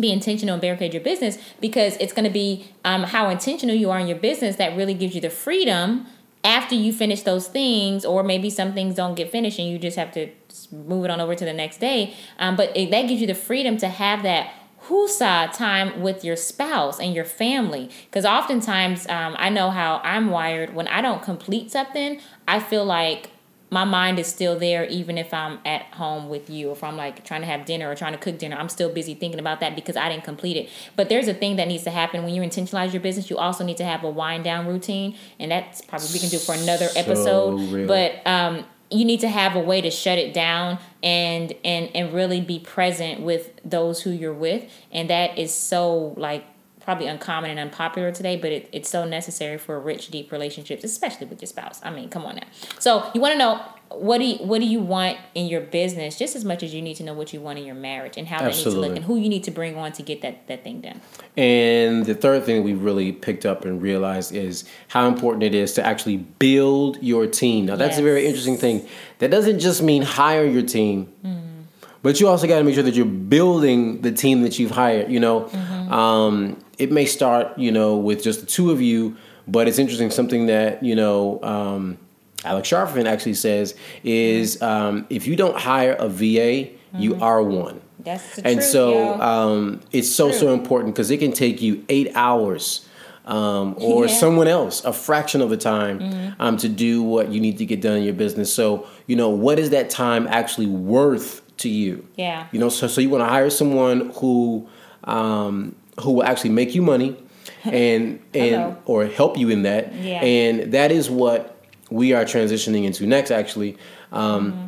be 0.00 0.12
intentional 0.12 0.54
and 0.54 0.62
barricade 0.62 0.92
your 0.92 1.02
business 1.02 1.38
because 1.60 1.96
it's 1.98 2.12
going 2.12 2.24
to 2.24 2.30
be 2.30 2.66
um, 2.84 3.04
how 3.04 3.28
intentional 3.28 3.74
you 3.74 3.90
are 3.90 3.98
in 3.98 4.06
your 4.06 4.18
business 4.18 4.56
that 4.56 4.76
really 4.76 4.94
gives 4.94 5.14
you 5.14 5.20
the 5.20 5.30
freedom 5.30 6.06
after 6.44 6.74
you 6.74 6.92
finish 6.92 7.22
those 7.22 7.48
things 7.48 8.04
or 8.04 8.22
maybe 8.22 8.50
some 8.50 8.74
things 8.74 8.94
don't 8.94 9.14
get 9.14 9.30
finished 9.30 9.58
and 9.58 9.68
you 9.68 9.78
just 9.78 9.96
have 9.96 10.12
to 10.12 10.28
move 10.70 11.04
it 11.06 11.10
on 11.10 11.20
over 11.20 11.34
to 11.34 11.44
the 11.44 11.52
next 11.52 11.78
day. 11.78 12.14
Um, 12.38 12.54
but 12.54 12.76
it, 12.76 12.90
that 12.90 13.08
gives 13.08 13.20
you 13.20 13.26
the 13.26 13.34
freedom 13.34 13.78
to 13.78 13.88
have 13.88 14.22
that 14.24 14.52
whoosah 14.88 15.56
time 15.56 16.02
with 16.02 16.22
your 16.22 16.36
spouse 16.36 17.00
and 17.00 17.14
your 17.14 17.24
family. 17.24 17.90
Because 18.04 18.26
oftentimes 18.26 19.08
um, 19.08 19.34
i 19.38 19.48
know 19.48 19.70
how 19.70 20.02
i'm 20.04 20.30
wired. 20.30 20.74
When 20.74 20.86
i 20.88 21.00
don't 21.00 21.22
complete 21.22 21.70
something 21.70 22.20
i 22.46 22.60
feel 22.60 22.84
like 22.84 23.30
my 23.74 23.84
mind 23.84 24.18
is 24.18 24.26
still 24.28 24.58
there 24.58 24.84
even 24.84 25.18
if 25.18 25.34
I'm 25.34 25.58
at 25.66 25.82
home 25.94 26.28
with 26.28 26.48
you. 26.48 26.68
Or 26.70 26.72
if 26.72 26.82
I'm 26.84 26.96
like 26.96 27.24
trying 27.24 27.40
to 27.40 27.46
have 27.46 27.64
dinner 27.66 27.90
or 27.90 27.94
trying 27.94 28.12
to 28.12 28.18
cook 28.18 28.38
dinner, 28.38 28.56
I'm 28.56 28.68
still 28.68 28.90
busy 28.92 29.14
thinking 29.14 29.40
about 29.40 29.60
that 29.60 29.74
because 29.74 29.96
I 29.96 30.08
didn't 30.08 30.24
complete 30.24 30.56
it. 30.56 30.68
But 30.96 31.08
there's 31.08 31.28
a 31.28 31.34
thing 31.34 31.56
that 31.56 31.68
needs 31.68 31.82
to 31.84 31.90
happen 31.90 32.22
when 32.24 32.32
you 32.32 32.40
intentionalize 32.40 32.92
your 32.92 33.02
business. 33.02 33.28
You 33.30 33.36
also 33.36 33.64
need 33.64 33.76
to 33.78 33.84
have 33.84 34.04
a 34.04 34.08
wind 34.10 34.44
down 34.44 34.66
routine, 34.66 35.16
and 35.40 35.50
that's 35.50 35.80
probably 35.82 36.06
we 36.12 36.20
can 36.20 36.28
do 36.30 36.38
for 36.38 36.54
another 36.54 36.86
So 36.88 37.00
episode. 37.00 37.60
real. 37.72 37.88
But 37.88 38.26
um, 38.26 38.64
you 38.90 39.04
need 39.04 39.20
to 39.20 39.28
have 39.28 39.56
a 39.56 39.60
way 39.60 39.80
to 39.80 39.90
shut 39.90 40.18
it 40.18 40.32
down 40.32 40.78
and 41.02 41.52
and 41.64 41.90
and 41.94 42.12
really 42.14 42.40
be 42.40 42.60
present 42.60 43.20
with 43.22 43.50
those 43.64 44.02
who 44.02 44.10
you're 44.10 44.32
with, 44.32 44.70
and 44.92 45.10
that 45.10 45.36
is 45.38 45.52
so 45.52 46.14
like 46.16 46.44
probably 46.84 47.06
uncommon 47.06 47.50
and 47.50 47.58
unpopular 47.58 48.12
today, 48.12 48.36
but 48.36 48.52
it, 48.52 48.68
it's 48.72 48.88
so 48.88 49.04
necessary 49.04 49.58
for 49.58 49.80
rich, 49.80 50.08
deep 50.08 50.30
relationships, 50.30 50.84
especially 50.84 51.26
with 51.26 51.40
your 51.40 51.46
spouse. 51.46 51.80
I 51.82 51.90
mean, 51.90 52.08
come 52.10 52.24
on 52.24 52.36
now. 52.36 52.46
So 52.78 53.10
you 53.14 53.20
want 53.20 53.32
to 53.32 53.38
know 53.38 53.60
what 53.90 54.18
do 54.18 54.24
you, 54.24 54.36
what 54.38 54.60
do 54.60 54.66
you 54.66 54.80
want 54.80 55.18
in 55.34 55.46
your 55.46 55.60
business 55.60 56.18
just 56.18 56.34
as 56.34 56.44
much 56.44 56.62
as 56.62 56.74
you 56.74 56.82
need 56.82 56.94
to 56.96 57.02
know 57.04 57.14
what 57.14 57.32
you 57.32 57.40
want 57.40 57.58
in 57.58 57.64
your 57.64 57.74
marriage 57.74 58.16
and 58.16 58.26
how 58.26 58.40
that 58.40 58.48
needs 58.48 58.62
to 58.64 58.70
look 58.70 58.96
and 58.96 59.04
who 59.04 59.16
you 59.16 59.28
need 59.28 59.44
to 59.44 59.50
bring 59.50 59.76
on 59.76 59.92
to 59.92 60.02
get 60.02 60.20
that, 60.22 60.46
that 60.48 60.64
thing 60.64 60.80
done. 60.80 61.00
And 61.36 62.04
the 62.04 62.14
third 62.14 62.44
thing 62.44 62.64
we 62.64 62.74
really 62.74 63.12
picked 63.12 63.46
up 63.46 63.64
and 63.64 63.80
realized 63.80 64.32
is 64.32 64.64
how 64.88 65.06
important 65.06 65.42
it 65.42 65.54
is 65.54 65.72
to 65.74 65.84
actually 65.84 66.16
build 66.18 67.02
your 67.02 67.26
team. 67.26 67.66
Now, 67.66 67.76
that's 67.76 67.98
a 67.98 68.02
very 68.02 68.26
interesting 68.26 68.56
thing. 68.56 68.86
That 69.18 69.30
doesn't 69.30 69.60
just 69.60 69.82
mean 69.82 70.02
hire 70.02 70.44
your 70.44 70.62
team, 70.62 71.12
mm. 71.24 71.64
but 72.02 72.20
you 72.20 72.28
also 72.28 72.46
got 72.46 72.58
to 72.58 72.64
make 72.64 72.74
sure 72.74 72.82
that 72.82 72.94
you're 72.94 73.06
building 73.06 74.02
the 74.02 74.12
team 74.12 74.42
that 74.42 74.58
you've 74.58 74.72
hired. 74.72 75.10
You 75.10 75.20
know, 75.20 75.42
mm-hmm. 75.42 75.73
Um, 75.94 76.58
it 76.78 76.90
may 76.90 77.06
start, 77.06 77.56
you 77.58 77.70
know, 77.72 77.96
with 77.96 78.22
just 78.22 78.40
the 78.40 78.46
two 78.46 78.70
of 78.70 78.80
you, 78.80 79.16
but 79.46 79.68
it's 79.68 79.78
interesting. 79.78 80.10
Something 80.10 80.46
that 80.46 80.82
you 80.82 80.94
know. 80.96 81.42
Um, 81.42 81.98
Alex 82.46 82.68
Charfen 82.68 83.06
actually 83.06 83.32
says 83.32 83.74
is 84.02 84.60
um, 84.60 85.06
if 85.08 85.26
you 85.26 85.34
don't 85.34 85.56
hire 85.56 85.94
a 85.98 86.10
VA, 86.10 86.68
you 86.92 87.14
are 87.22 87.42
one. 87.42 87.80
That's 88.00 88.36
and 88.38 88.56
truth, 88.56 88.64
so 88.64 89.18
um, 89.18 89.80
it's 89.92 90.10
so 90.12 90.30
so 90.30 90.52
important 90.52 90.94
because 90.94 91.10
it 91.10 91.18
can 91.20 91.32
take 91.32 91.62
you 91.62 91.82
eight 91.88 92.12
hours 92.14 92.86
um, 93.24 93.76
or 93.80 94.04
Yeah. 94.04 94.10
Mm-hmm. 94.10 94.20
someone 94.20 94.46
else 94.48 94.84
a 94.84 94.92
fraction 94.92 95.40
of 95.40 95.48
the 95.48 95.56
time 95.56 96.34
um, 96.38 96.58
to 96.58 96.68
do 96.68 97.02
what 97.02 97.30
you 97.30 97.40
need 97.40 97.56
to 97.58 97.64
get 97.64 97.80
done 97.80 97.96
in 97.96 98.02
your 98.02 98.12
business 98.12 98.52
so 98.52 98.86
you 99.06 99.16
know 99.16 99.30
what 99.30 99.58
is 99.58 99.70
that 99.70 99.88
time 99.88 100.26
actually 100.26 100.66
worth 100.66 101.40
to 101.58 101.70
you 101.70 102.06
Yeah. 102.16 102.46
you 102.52 102.60
know 102.60 102.68
so, 102.68 102.86
so 102.88 103.00
you 103.00 103.08
want 103.08 103.22
to 103.22 103.28
hire 103.28 103.48
someone 103.48 104.10
who 104.16 104.68
um, 105.04 105.74
who 106.00 106.12
will 106.12 106.24
actually 106.24 106.50
make 106.50 106.74
you 106.74 106.82
money 106.82 107.16
and 107.64 108.20
and 108.34 108.54
Hello. 108.54 108.76
or 108.86 109.06
help 109.06 109.38
you 109.38 109.48
in 109.50 109.62
that 109.62 109.92
Yeah. 109.94 110.22
and 110.22 110.72
that 110.72 110.90
is 110.92 111.08
what 111.10 111.56
we 111.90 112.12
are 112.12 112.24
transitioning 112.24 112.84
into 112.84 113.06
next 113.06 113.30
actually 113.30 113.76
um, 114.12 114.52
Mm-hmm. 114.52 114.66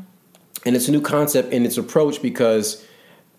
and 0.67 0.77
it's 0.77 0.89
a 0.89 0.93
new 0.93 1.01
concept 1.01 1.53
in 1.53 1.65
its 1.65 1.77
approach 1.79 2.21
because 2.23 2.85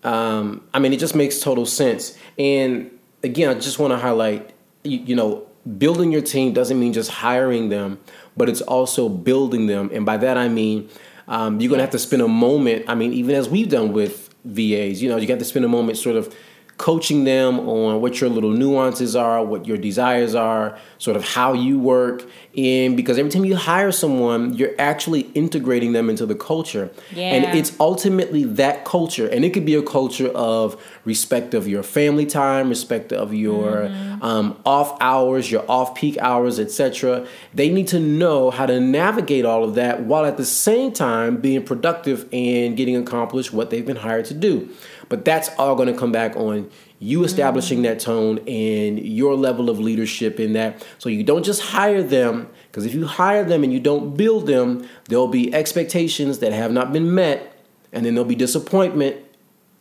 um, 0.03 0.61
I 0.73 0.79
mean, 0.79 0.93
it 0.93 0.99
just 0.99 1.15
makes 1.15 1.39
total 1.39 1.65
sense. 1.65 2.15
And 2.37 2.91
again, 3.23 3.49
I 3.49 3.55
just 3.55 3.79
want 3.79 3.91
to 3.91 3.97
highlight, 3.97 4.51
you, 4.83 4.99
you 4.99 5.15
know, 5.15 5.45
building 5.77 6.11
your 6.11 6.21
team 6.21 6.53
doesn't 6.53 6.79
mean 6.79 6.93
just 6.93 7.09
hiring 7.09 7.69
them, 7.69 7.99
but 8.37 8.47
it's 8.47 8.61
also 8.61 9.09
building 9.09 9.65
them. 9.65 9.89
And 9.91 10.05
by 10.05 10.15
that 10.17 10.37
I 10.37 10.47
mean, 10.49 10.87
um, 11.27 11.59
you're 11.59 11.69
gonna 11.69 11.81
have 11.81 11.91
to 11.91 11.99
spend 11.99 12.21
a 12.21 12.27
moment. 12.27 12.85
I 12.87 12.95
mean, 12.95 13.11
even 13.11 13.35
as 13.35 13.49
we've 13.49 13.67
done 13.67 13.91
with 13.91 14.33
VAs, 14.45 15.01
you 15.01 15.09
know, 15.09 15.17
you 15.17 15.27
got 15.27 15.39
to 15.39 15.45
spend 15.45 15.65
a 15.65 15.67
moment 15.67 15.97
sort 15.97 16.15
of 16.15 16.33
coaching 16.77 17.23
them 17.23 17.59
on 17.67 18.01
what 18.01 18.21
your 18.21 18.29
little 18.29 18.51
nuances 18.51 19.15
are, 19.15 19.43
what 19.43 19.65
your 19.65 19.77
desires 19.77 20.35
are, 20.35 20.77
sort 20.99 21.17
of 21.17 21.23
how 21.23 21.53
you 21.53 21.79
work. 21.79 22.23
And 22.55 22.95
because 22.95 23.17
every 23.17 23.31
time 23.31 23.45
you 23.45 23.55
hire 23.55 23.91
someone, 23.91 24.53
you're 24.53 24.73
actually 24.77 25.21
integrating 25.33 25.93
them 25.93 26.07
into 26.09 26.25
the 26.27 26.35
culture. 26.35 26.91
Yeah. 27.11 27.33
And 27.33 27.57
it's 27.57 27.75
ultimately 27.79 28.43
that 28.43 28.85
culture. 28.85 29.27
And 29.27 29.43
it 29.43 29.51
could 29.51 29.65
be 29.65 29.73
a 29.73 29.81
culture 29.81 30.29
of 30.29 30.79
respect 31.03 31.55
of 31.55 31.67
your 31.67 31.81
family 31.81 32.27
time, 32.27 32.69
respect 32.69 33.11
of 33.11 33.33
your 33.33 33.85
um, 34.21 34.59
off 34.65 34.97
hours, 35.01 35.49
your 35.49 35.65
off 35.69 35.95
peak 35.95 36.17
hours, 36.19 36.59
etc. 36.59 37.25
They 37.55 37.69
need 37.69 37.87
to 37.89 37.99
know 37.99 38.51
how 38.51 38.67
to 38.67 38.79
navigate 38.79 39.45
all 39.45 39.63
of 39.63 39.75
that 39.75 40.03
while 40.03 40.25
at 40.25 40.37
the 40.37 40.45
same 40.45 40.91
time 40.91 41.37
being 41.37 41.63
productive 41.63 42.27
and 42.31 42.77
getting 42.77 42.95
accomplished 42.95 43.51
what 43.51 43.71
they've 43.71 43.85
been 43.85 43.97
hired 43.97 44.25
to 44.25 44.33
do. 44.35 44.69
But 45.09 45.25
that's 45.25 45.49
all 45.57 45.75
going 45.75 45.91
to 45.91 45.97
come 45.97 46.11
back 46.11 46.35
on 46.35 46.69
you 46.99 47.23
establishing 47.23 47.83
that 47.83 47.99
tone 47.99 48.39
and 48.47 48.99
your 48.99 49.35
level 49.35 49.69
of 49.69 49.79
leadership 49.79 50.39
in 50.39 50.53
that. 50.53 50.85
So 50.97 51.09
you 51.09 51.23
don't 51.23 51.43
just 51.43 51.61
hire 51.61 52.01
them, 52.01 52.49
because 52.71 52.85
if 52.85 52.93
you 52.93 53.05
hire 53.05 53.43
them 53.43 53.63
and 53.63 53.71
you 53.71 53.79
don't 53.79 54.17
build 54.17 54.47
them, 54.47 54.87
there'll 55.07 55.27
be 55.27 55.53
expectations 55.53 56.39
that 56.39 56.53
have 56.53 56.71
not 56.71 56.91
been 56.91 57.13
met, 57.13 57.63
and 57.91 58.05
then 58.05 58.15
there'll 58.15 58.27
be 58.27 58.35
disappointment, 58.35 59.23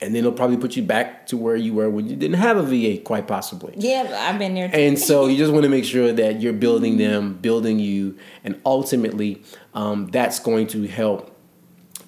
and 0.01 0.15
then 0.15 0.21
it'll 0.21 0.33
probably 0.33 0.59
put 0.59 0.77
you 0.77 0.83
back 0.83 1.27
to 1.29 1.39
where 1.39 1.57
you 1.57 1.73
were 1.73 1.89
when 1.89 2.07
you 2.07 2.17
didn't 2.17 2.37
have 2.37 2.59
a 2.59 2.63
VA, 2.63 3.01
quite 3.03 3.27
possibly. 3.27 3.73
Yeah, 3.79 4.29
I've 4.29 4.39
been 4.39 4.55
there. 4.55 4.69
Too. 4.69 4.77
And 4.77 4.99
so 4.99 5.27
you 5.27 5.39
just 5.39 5.53
want 5.53 5.63
to 5.63 5.71
make 5.71 5.87
sure 5.87 6.13
that 6.13 6.43
you're 6.43 6.53
building 6.53 6.99
them, 6.99 7.35
building 7.35 7.79
you, 7.79 8.19
and 8.45 8.61
ultimately 8.67 9.43
um, 9.73 10.09
that's 10.09 10.39
going 10.39 10.67
to 10.69 10.87
help 10.87 11.35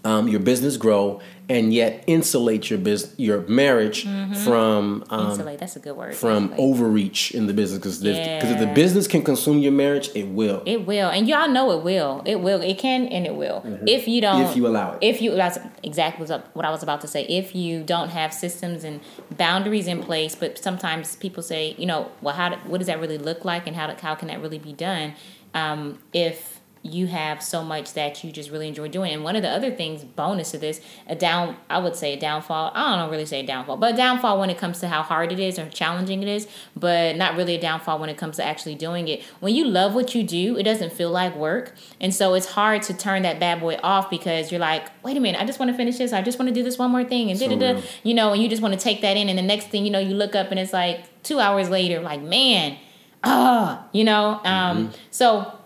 um, 0.04 0.28
your 0.28 0.40
business 0.40 0.76
grow 0.76 1.20
and 1.50 1.72
yet 1.72 2.04
insulate 2.06 2.68
your 2.68 2.78
business, 2.78 3.14
your 3.18 3.40
marriage 3.48 4.04
from 4.44 5.04
um, 5.10 5.30
Insulate. 5.30 5.58
That's 5.58 5.76
a 5.76 5.80
good 5.80 5.96
word. 5.96 6.14
from 6.14 6.44
Insulate. 6.52 6.60
overreach 6.60 7.30
in 7.32 7.46
the 7.46 7.54
business. 7.54 7.78
Because 7.78 8.02
if, 8.04 8.42
'cause 8.42 8.50
if 8.50 8.58
the 8.60 8.66
business 8.66 9.08
can 9.08 9.22
consume 9.22 9.58
your 9.58 9.72
marriage, 9.72 10.10
it 10.14 10.24
will. 10.28 10.62
It 10.66 10.86
will, 10.86 11.08
and 11.08 11.26
y'all 11.28 11.48
know 11.48 11.70
it 11.78 11.82
will. 11.82 12.22
It 12.26 12.40
will. 12.40 12.60
It 12.60 12.78
can, 12.78 13.06
and 13.08 13.26
it 13.26 13.34
will. 13.34 13.62
If 13.86 14.06
you 14.06 14.20
don't, 14.20 14.42
If 14.42 14.56
you 14.56 14.66
allow 14.66 14.92
it. 14.92 14.98
If 15.00 15.22
you, 15.22 15.34
that's 15.34 15.58
exactly 15.82 16.26
what 16.52 16.64
I 16.64 16.70
was 16.70 16.82
about 16.82 17.00
to 17.02 17.08
say. 17.08 17.22
If 17.24 17.54
you 17.54 17.82
don't 17.82 18.10
have 18.10 18.32
systems 18.34 18.84
and 18.84 19.00
boundaries 19.36 19.86
in 19.86 20.02
place, 20.02 20.34
but 20.34 20.58
sometimes 20.58 21.16
people 21.16 21.42
say, 21.42 21.74
you 21.78 21.86
know, 21.86 22.10
well, 22.20 22.34
how? 22.34 22.50
do- 22.50 22.56
What 22.66 22.78
does 22.78 22.86
that 22.88 23.00
really 23.00 23.18
look 23.18 23.44
like, 23.44 23.66
and 23.66 23.74
how? 23.74 23.86
do- 23.86 23.94
How 24.00 24.14
can 24.14 24.28
that 24.28 24.40
really 24.42 24.58
be 24.58 24.72
done? 24.72 25.14
Um, 25.54 25.98
if 26.12 26.57
you 26.82 27.06
have 27.08 27.42
so 27.42 27.62
much 27.62 27.94
that 27.94 28.22
you 28.22 28.32
just 28.32 28.50
really 28.50 28.68
enjoy 28.68 28.88
doing. 28.88 29.12
And 29.12 29.24
one 29.24 29.36
of 29.36 29.42
the 29.42 29.48
other 29.48 29.70
things, 29.70 30.04
bonus 30.04 30.52
to 30.52 30.58
this, 30.58 30.80
a 31.06 31.14
down, 31.14 31.56
I 31.68 31.78
would 31.78 31.96
say 31.96 32.14
a 32.14 32.20
downfall. 32.20 32.72
I 32.74 32.96
don't 32.96 33.10
really 33.10 33.26
say 33.26 33.40
a 33.40 33.46
downfall, 33.46 33.76
but 33.76 33.94
a 33.94 33.96
downfall 33.96 34.38
when 34.38 34.50
it 34.50 34.58
comes 34.58 34.80
to 34.80 34.88
how 34.88 35.02
hard 35.02 35.32
it 35.32 35.40
is 35.40 35.58
or 35.58 35.68
challenging 35.68 36.22
it 36.22 36.28
is, 36.28 36.48
but 36.76 37.16
not 37.16 37.36
really 37.36 37.54
a 37.54 37.60
downfall 37.60 37.98
when 37.98 38.08
it 38.08 38.16
comes 38.16 38.36
to 38.36 38.44
actually 38.44 38.74
doing 38.74 39.08
it. 39.08 39.22
When 39.40 39.54
you 39.54 39.64
love 39.64 39.94
what 39.94 40.14
you 40.14 40.22
do, 40.22 40.56
it 40.56 40.62
doesn't 40.62 40.92
feel 40.92 41.10
like 41.10 41.34
work. 41.36 41.74
And 42.00 42.14
so 42.14 42.34
it's 42.34 42.46
hard 42.46 42.82
to 42.82 42.94
turn 42.94 43.22
that 43.22 43.40
bad 43.40 43.60
boy 43.60 43.78
off 43.82 44.08
because 44.08 44.50
you're 44.50 44.60
like, 44.60 44.86
wait 45.04 45.16
a 45.16 45.20
minute, 45.20 45.40
I 45.40 45.44
just 45.44 45.58
want 45.58 45.70
to 45.70 45.76
finish 45.76 45.98
this. 45.98 46.12
I 46.12 46.22
just 46.22 46.38
want 46.38 46.48
to 46.48 46.54
do 46.54 46.62
this 46.62 46.78
one 46.78 46.90
more 46.90 47.04
thing. 47.04 47.30
And 47.30 47.38
So 47.38 47.48
da 47.48 47.56
da 47.56 47.72
da. 47.74 47.82
You 48.02 48.14
know, 48.14 48.32
and 48.32 48.42
you 48.42 48.48
just 48.48 48.62
want 48.62 48.74
to 48.74 48.80
take 48.80 49.00
that 49.02 49.16
in. 49.16 49.28
And 49.28 49.38
the 49.38 49.42
next 49.42 49.68
thing 49.68 49.84
you 49.84 49.90
know, 49.90 49.98
you 49.98 50.14
look 50.14 50.34
up 50.34 50.50
and 50.50 50.58
it's 50.58 50.72
like 50.72 51.22
two 51.22 51.40
hours 51.40 51.68
later, 51.68 52.00
like, 52.00 52.22
man, 52.22 52.76
ah, 53.24 53.86
you 53.92 54.04
know? 54.04 54.40
Um, 54.44 54.92
So, 55.10 55.57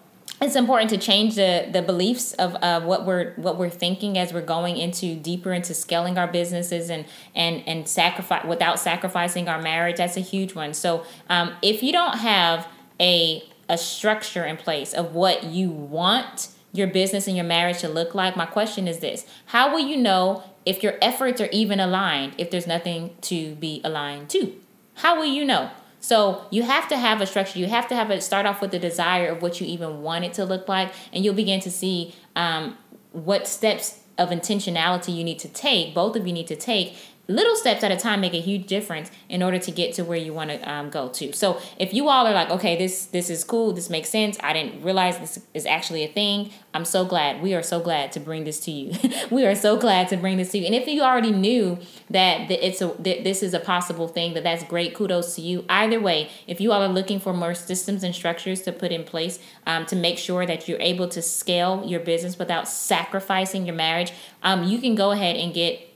it's 0.42 0.56
important 0.56 0.90
to 0.90 0.98
change 0.98 1.36
the 1.36 1.68
the 1.72 1.82
beliefs 1.82 2.32
of 2.34 2.56
uh, 2.62 2.80
what 2.80 3.06
we're 3.06 3.32
what 3.34 3.58
we're 3.58 3.70
thinking 3.70 4.18
as 4.18 4.32
we're 4.32 4.42
going 4.42 4.76
into 4.76 5.14
deeper 5.14 5.52
into 5.52 5.72
scaling 5.72 6.18
our 6.18 6.26
businesses 6.26 6.90
and 6.90 7.04
and 7.34 7.62
and 7.66 7.86
sacrifice 7.86 8.44
without 8.44 8.78
sacrificing 8.78 9.48
our 9.48 9.62
marriage. 9.62 9.96
That's 9.96 10.16
a 10.16 10.20
huge 10.20 10.54
one. 10.54 10.74
So 10.74 11.04
um, 11.28 11.54
if 11.62 11.82
you 11.82 11.92
don't 11.92 12.18
have 12.18 12.66
a 13.00 13.44
a 13.68 13.78
structure 13.78 14.44
in 14.44 14.56
place 14.56 14.92
of 14.92 15.14
what 15.14 15.44
you 15.44 15.70
want 15.70 16.48
your 16.72 16.88
business 16.88 17.26
and 17.26 17.36
your 17.36 17.46
marriage 17.46 17.78
to 17.80 17.88
look 17.88 18.14
like, 18.14 18.36
my 18.36 18.46
question 18.46 18.88
is 18.88 18.98
this: 18.98 19.24
How 19.46 19.72
will 19.72 19.86
you 19.86 19.96
know 19.96 20.42
if 20.66 20.82
your 20.82 20.94
efforts 21.00 21.40
are 21.40 21.48
even 21.52 21.78
aligned 21.78 22.34
if 22.36 22.50
there's 22.50 22.66
nothing 22.66 23.16
to 23.22 23.54
be 23.56 23.80
aligned 23.84 24.28
to? 24.30 24.54
How 24.94 25.16
will 25.16 25.26
you 25.26 25.44
know? 25.44 25.70
So 26.02 26.44
you 26.50 26.64
have 26.64 26.88
to 26.88 26.96
have 26.96 27.20
a 27.20 27.26
structure. 27.26 27.60
You 27.60 27.68
have 27.68 27.86
to 27.88 27.94
have 27.94 28.10
it 28.10 28.22
start 28.22 28.44
off 28.44 28.60
with 28.60 28.72
the 28.72 28.78
desire 28.78 29.28
of 29.28 29.40
what 29.40 29.60
you 29.60 29.66
even 29.68 30.02
want 30.02 30.24
it 30.24 30.34
to 30.34 30.44
look 30.44 30.68
like, 30.68 30.92
and 31.12 31.24
you'll 31.24 31.32
begin 31.34 31.60
to 31.60 31.70
see 31.70 32.14
um, 32.34 32.76
what 33.12 33.46
steps 33.46 34.00
of 34.18 34.30
intentionality 34.30 35.14
you 35.14 35.22
need 35.22 35.38
to 35.38 35.48
take. 35.48 35.94
Both 35.94 36.16
of 36.16 36.26
you 36.26 36.32
need 36.32 36.48
to 36.48 36.56
take. 36.56 36.96
Little 37.32 37.56
steps 37.56 37.82
at 37.82 37.90
a 37.90 37.96
time 37.96 38.20
make 38.20 38.34
a 38.34 38.40
huge 38.40 38.66
difference 38.66 39.10
in 39.30 39.42
order 39.42 39.58
to 39.58 39.70
get 39.70 39.94
to 39.94 40.04
where 40.04 40.18
you 40.18 40.34
want 40.34 40.50
to 40.50 40.70
um, 40.70 40.90
go 40.90 41.08
to. 41.08 41.32
So 41.32 41.60
if 41.78 41.94
you 41.94 42.08
all 42.08 42.26
are 42.26 42.34
like, 42.34 42.50
okay, 42.50 42.76
this 42.76 43.06
this 43.06 43.30
is 43.30 43.42
cool, 43.42 43.72
this 43.72 43.88
makes 43.88 44.10
sense. 44.10 44.36
I 44.42 44.52
didn't 44.52 44.82
realize 44.82 45.18
this 45.18 45.40
is 45.54 45.64
actually 45.64 46.04
a 46.04 46.08
thing. 46.08 46.50
I'm 46.74 46.84
so 46.84 47.04
glad. 47.06 47.42
We 47.42 47.54
are 47.54 47.62
so 47.62 47.80
glad 47.80 48.12
to 48.12 48.20
bring 48.20 48.44
this 48.44 48.60
to 48.60 48.70
you. 48.70 48.92
we 49.30 49.46
are 49.46 49.54
so 49.54 49.78
glad 49.78 50.08
to 50.08 50.16
bring 50.16 50.36
this 50.36 50.50
to 50.52 50.58
you. 50.58 50.66
And 50.66 50.74
if 50.74 50.86
you 50.86 51.02
already 51.02 51.32
knew 51.32 51.78
that, 52.10 52.50
it's 52.50 52.82
a 52.82 52.88
that 52.98 53.24
this 53.24 53.42
is 53.42 53.54
a 53.54 53.60
possible 53.60 54.08
thing, 54.08 54.34
that 54.34 54.44
that's 54.44 54.64
great. 54.64 54.94
Kudos 54.94 55.34
to 55.36 55.40
you. 55.40 55.64
Either 55.70 56.00
way, 56.00 56.30
if 56.46 56.60
you 56.60 56.70
all 56.72 56.82
are 56.82 56.88
looking 56.88 57.18
for 57.18 57.32
more 57.32 57.54
systems 57.54 58.04
and 58.04 58.14
structures 58.14 58.60
to 58.62 58.72
put 58.72 58.92
in 58.92 59.04
place 59.04 59.38
um, 59.66 59.86
to 59.86 59.96
make 59.96 60.18
sure 60.18 60.44
that 60.44 60.68
you're 60.68 60.80
able 60.80 61.08
to 61.08 61.22
scale 61.22 61.82
your 61.86 62.00
business 62.00 62.38
without 62.38 62.68
sacrificing 62.68 63.64
your 63.64 63.76
marriage, 63.76 64.12
um, 64.42 64.64
you 64.64 64.78
can 64.78 64.94
go 64.94 65.12
ahead 65.12 65.36
and 65.36 65.54
get 65.54 65.88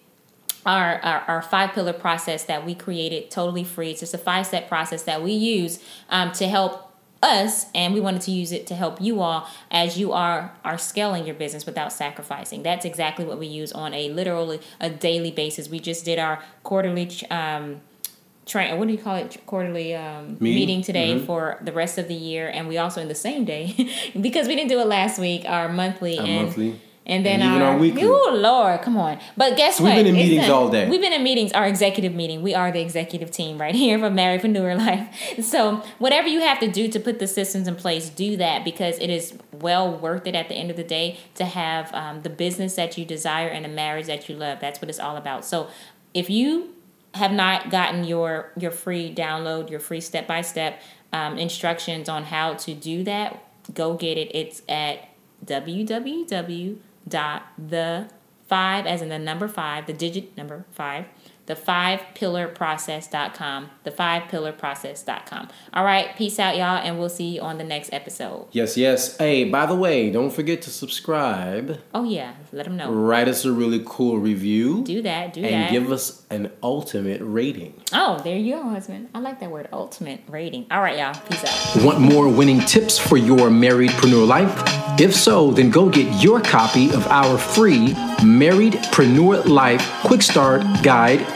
our, 0.66 0.96
our, 1.02 1.20
our 1.28 1.42
five 1.42 1.72
pillar 1.72 1.92
process 1.92 2.44
that 2.44 2.66
we 2.66 2.74
created 2.74 3.30
totally 3.30 3.64
free. 3.64 3.90
It's 3.90 4.00
just 4.00 4.14
a 4.14 4.18
five 4.18 4.46
step 4.46 4.68
process 4.68 5.04
that 5.04 5.22
we 5.22 5.32
use 5.32 5.78
um, 6.10 6.32
to 6.32 6.48
help 6.48 6.86
us 7.22 7.66
and 7.74 7.94
we 7.94 8.00
wanted 8.00 8.20
to 8.20 8.30
use 8.30 8.52
it 8.52 8.66
to 8.66 8.74
help 8.74 9.00
you 9.00 9.20
all 9.20 9.48
as 9.70 9.98
you 9.98 10.12
are 10.12 10.52
are 10.64 10.76
scaling 10.76 11.24
your 11.24 11.34
business 11.34 11.64
without 11.64 11.90
sacrificing 11.92 12.62
that's 12.62 12.84
exactly 12.84 13.24
what 13.24 13.38
we 13.38 13.46
use 13.46 13.72
on 13.72 13.94
a 13.94 14.10
literally 14.10 14.60
a 14.80 14.90
daily 14.90 15.30
basis 15.30 15.68
we 15.68 15.80
just 15.80 16.04
did 16.04 16.18
our 16.18 16.42
quarterly 16.62 17.10
um 17.30 17.80
train 18.44 18.78
what 18.78 18.86
do 18.86 18.92
you 18.92 18.98
call 18.98 19.16
it 19.16 19.40
quarterly 19.46 19.94
um, 19.94 20.36
Meeting? 20.40 20.82
today 20.82 21.18
for 21.18 21.58
the 21.62 21.72
rest 21.72 21.96
of 21.96 22.06
the 22.06 22.14
year 22.14 22.48
and 22.48 22.68
we 22.68 22.76
also 22.76 23.00
in 23.00 23.08
the 23.08 23.14
same 23.14 23.44
day 23.44 23.74
because 24.20 24.46
we 24.46 24.54
didn't 24.54 24.68
do 24.68 24.78
it 24.78 24.86
last 24.86 25.18
week 25.18 25.44
our 25.46 25.68
monthly 25.68 26.18
Our 26.18 26.26
and 26.26 26.46
monthly. 26.46 26.80
And 27.08 27.24
then 27.24 27.40
And 27.40 27.50
even 27.50 27.62
our, 27.62 27.72
our 27.74 27.78
weekly. 27.78 28.02
Oh 28.04 28.34
Lord, 28.36 28.82
come 28.82 28.96
on! 28.96 29.20
But 29.36 29.56
guess 29.56 29.76
So 29.76 29.84
what? 29.84 29.94
we've 29.94 30.04
been 30.04 30.14
in 30.14 30.16
It's 30.16 30.28
meetings 30.28 30.46
done. 30.48 30.50
all 30.50 30.68
day. 30.68 30.88
We've 30.90 31.00
been 31.00 31.12
in 31.12 31.22
meetings. 31.22 31.52
Our 31.52 31.66
executive 31.66 32.12
meeting. 32.14 32.42
We 32.42 32.52
are 32.54 32.72
the 32.72 32.80
executive 32.80 33.30
team 33.30 33.58
right 33.58 33.74
here 33.84 33.96
from 33.98 34.16
Marriedpreneur 34.16 34.76
Life. 34.76 35.44
So 35.44 35.82
whatever 35.98 36.26
you 36.26 36.40
have 36.40 36.58
to 36.60 36.70
do 36.70 36.88
to 36.88 36.98
put 36.98 37.20
the 37.20 37.28
systems 37.28 37.68
in 37.68 37.76
place, 37.76 38.08
do 38.10 38.36
that 38.38 38.64
because 38.64 38.98
it 38.98 39.08
is 39.08 39.38
well 39.52 39.96
worth 39.96 40.26
it 40.26 40.34
at 40.34 40.48
the 40.48 40.56
end 40.56 40.70
of 40.70 40.76
the 40.76 40.82
day 40.84 41.18
to 41.36 41.44
have 41.44 41.94
um, 41.94 42.22
the 42.22 42.30
business 42.30 42.74
that 42.74 42.98
you 42.98 43.04
desire 43.04 43.46
and 43.48 43.64
the 43.64 43.68
marriage 43.68 44.06
that 44.06 44.28
you 44.28 44.34
love. 44.34 44.58
That's 44.60 44.80
what 44.82 44.88
it's 44.88 44.98
all 44.98 45.16
about. 45.16 45.44
So 45.44 45.68
if 46.12 46.28
you 46.28 46.74
have 47.14 47.30
not 47.32 47.70
gotten 47.70 48.02
your 48.04 48.50
your 48.58 48.72
free 48.72 49.14
download, 49.14 49.70
your 49.70 49.80
free 49.80 50.00
step 50.00 50.26
by 50.26 50.40
step 50.42 50.80
instructions 51.36 52.08
on 52.08 52.24
how 52.24 52.54
to 52.54 52.74
do 52.74 53.04
that, 53.04 53.42
go 53.74 53.94
get 53.94 54.18
it. 54.18 54.30
It's 54.34 54.60
at 54.68 55.08
www 55.44 56.78
dot 57.08 57.42
the 57.58 58.08
five 58.48 58.86
as 58.86 59.02
in 59.02 59.08
the 59.08 59.18
number 59.18 59.48
five, 59.48 59.86
the 59.86 59.92
digit 59.92 60.36
number 60.36 60.64
five, 60.72 61.06
the 61.46 61.56
five 61.56 62.00
pillar 62.14 62.48
process.com, 62.48 63.70
the 63.84 63.90
five 63.90 64.28
pillar 64.28 64.52
process.com. 64.52 65.48
All 65.72 65.84
right, 65.84 66.16
peace 66.16 66.38
out, 66.38 66.56
y'all, 66.56 66.76
and 66.78 66.98
we'll 66.98 67.08
see 67.08 67.36
you 67.36 67.40
on 67.40 67.58
the 67.58 67.64
next 67.64 67.92
episode. 67.92 68.48
Yes, 68.52 68.76
yes. 68.76 69.16
Hey, 69.16 69.44
by 69.44 69.66
the 69.66 69.74
way, 69.76 70.10
don't 70.10 70.30
forget 70.32 70.62
to 70.62 70.70
subscribe. 70.70 71.80
Oh, 71.94 72.04
yeah, 72.04 72.34
let 72.52 72.64
them 72.64 72.76
know. 72.76 72.90
Write 72.92 73.28
us 73.28 73.44
a 73.44 73.52
really 73.52 73.82
cool 73.86 74.18
review. 74.18 74.82
Do 74.84 75.02
that, 75.02 75.32
do 75.32 75.42
and 75.42 75.54
that. 75.54 75.56
And 75.56 75.70
give 75.70 75.92
us 75.92 76.24
an 76.30 76.50
ultimate 76.62 77.20
rating. 77.22 77.80
oh, 77.92 78.18
there 78.24 78.36
you 78.36 78.54
go, 78.56 78.62
husband. 78.64 79.08
I 79.14 79.20
like 79.20 79.40
that 79.40 79.50
word, 79.50 79.68
ultimate 79.72 80.20
rating. 80.28 80.66
All 80.70 80.82
right, 80.82 80.98
y'all, 80.98 81.14
peace 81.28 81.44
out. 81.76 81.84
Want 81.84 82.00
more 82.00 82.28
winning 82.28 82.60
tips 82.60 82.98
for 82.98 83.16
your 83.16 83.48
marriedpreneur 83.50 84.26
life? 84.26 84.52
If 85.00 85.14
so, 85.14 85.50
then 85.50 85.70
go 85.70 85.88
get 85.88 86.22
your 86.22 86.40
copy 86.40 86.88
of 86.90 87.06
our 87.08 87.38
free 87.38 87.88
Marriedpreneur 88.20 89.46
Life 89.46 89.86
Quick 90.02 90.22
Start 90.22 90.62
Guide. 90.82 91.35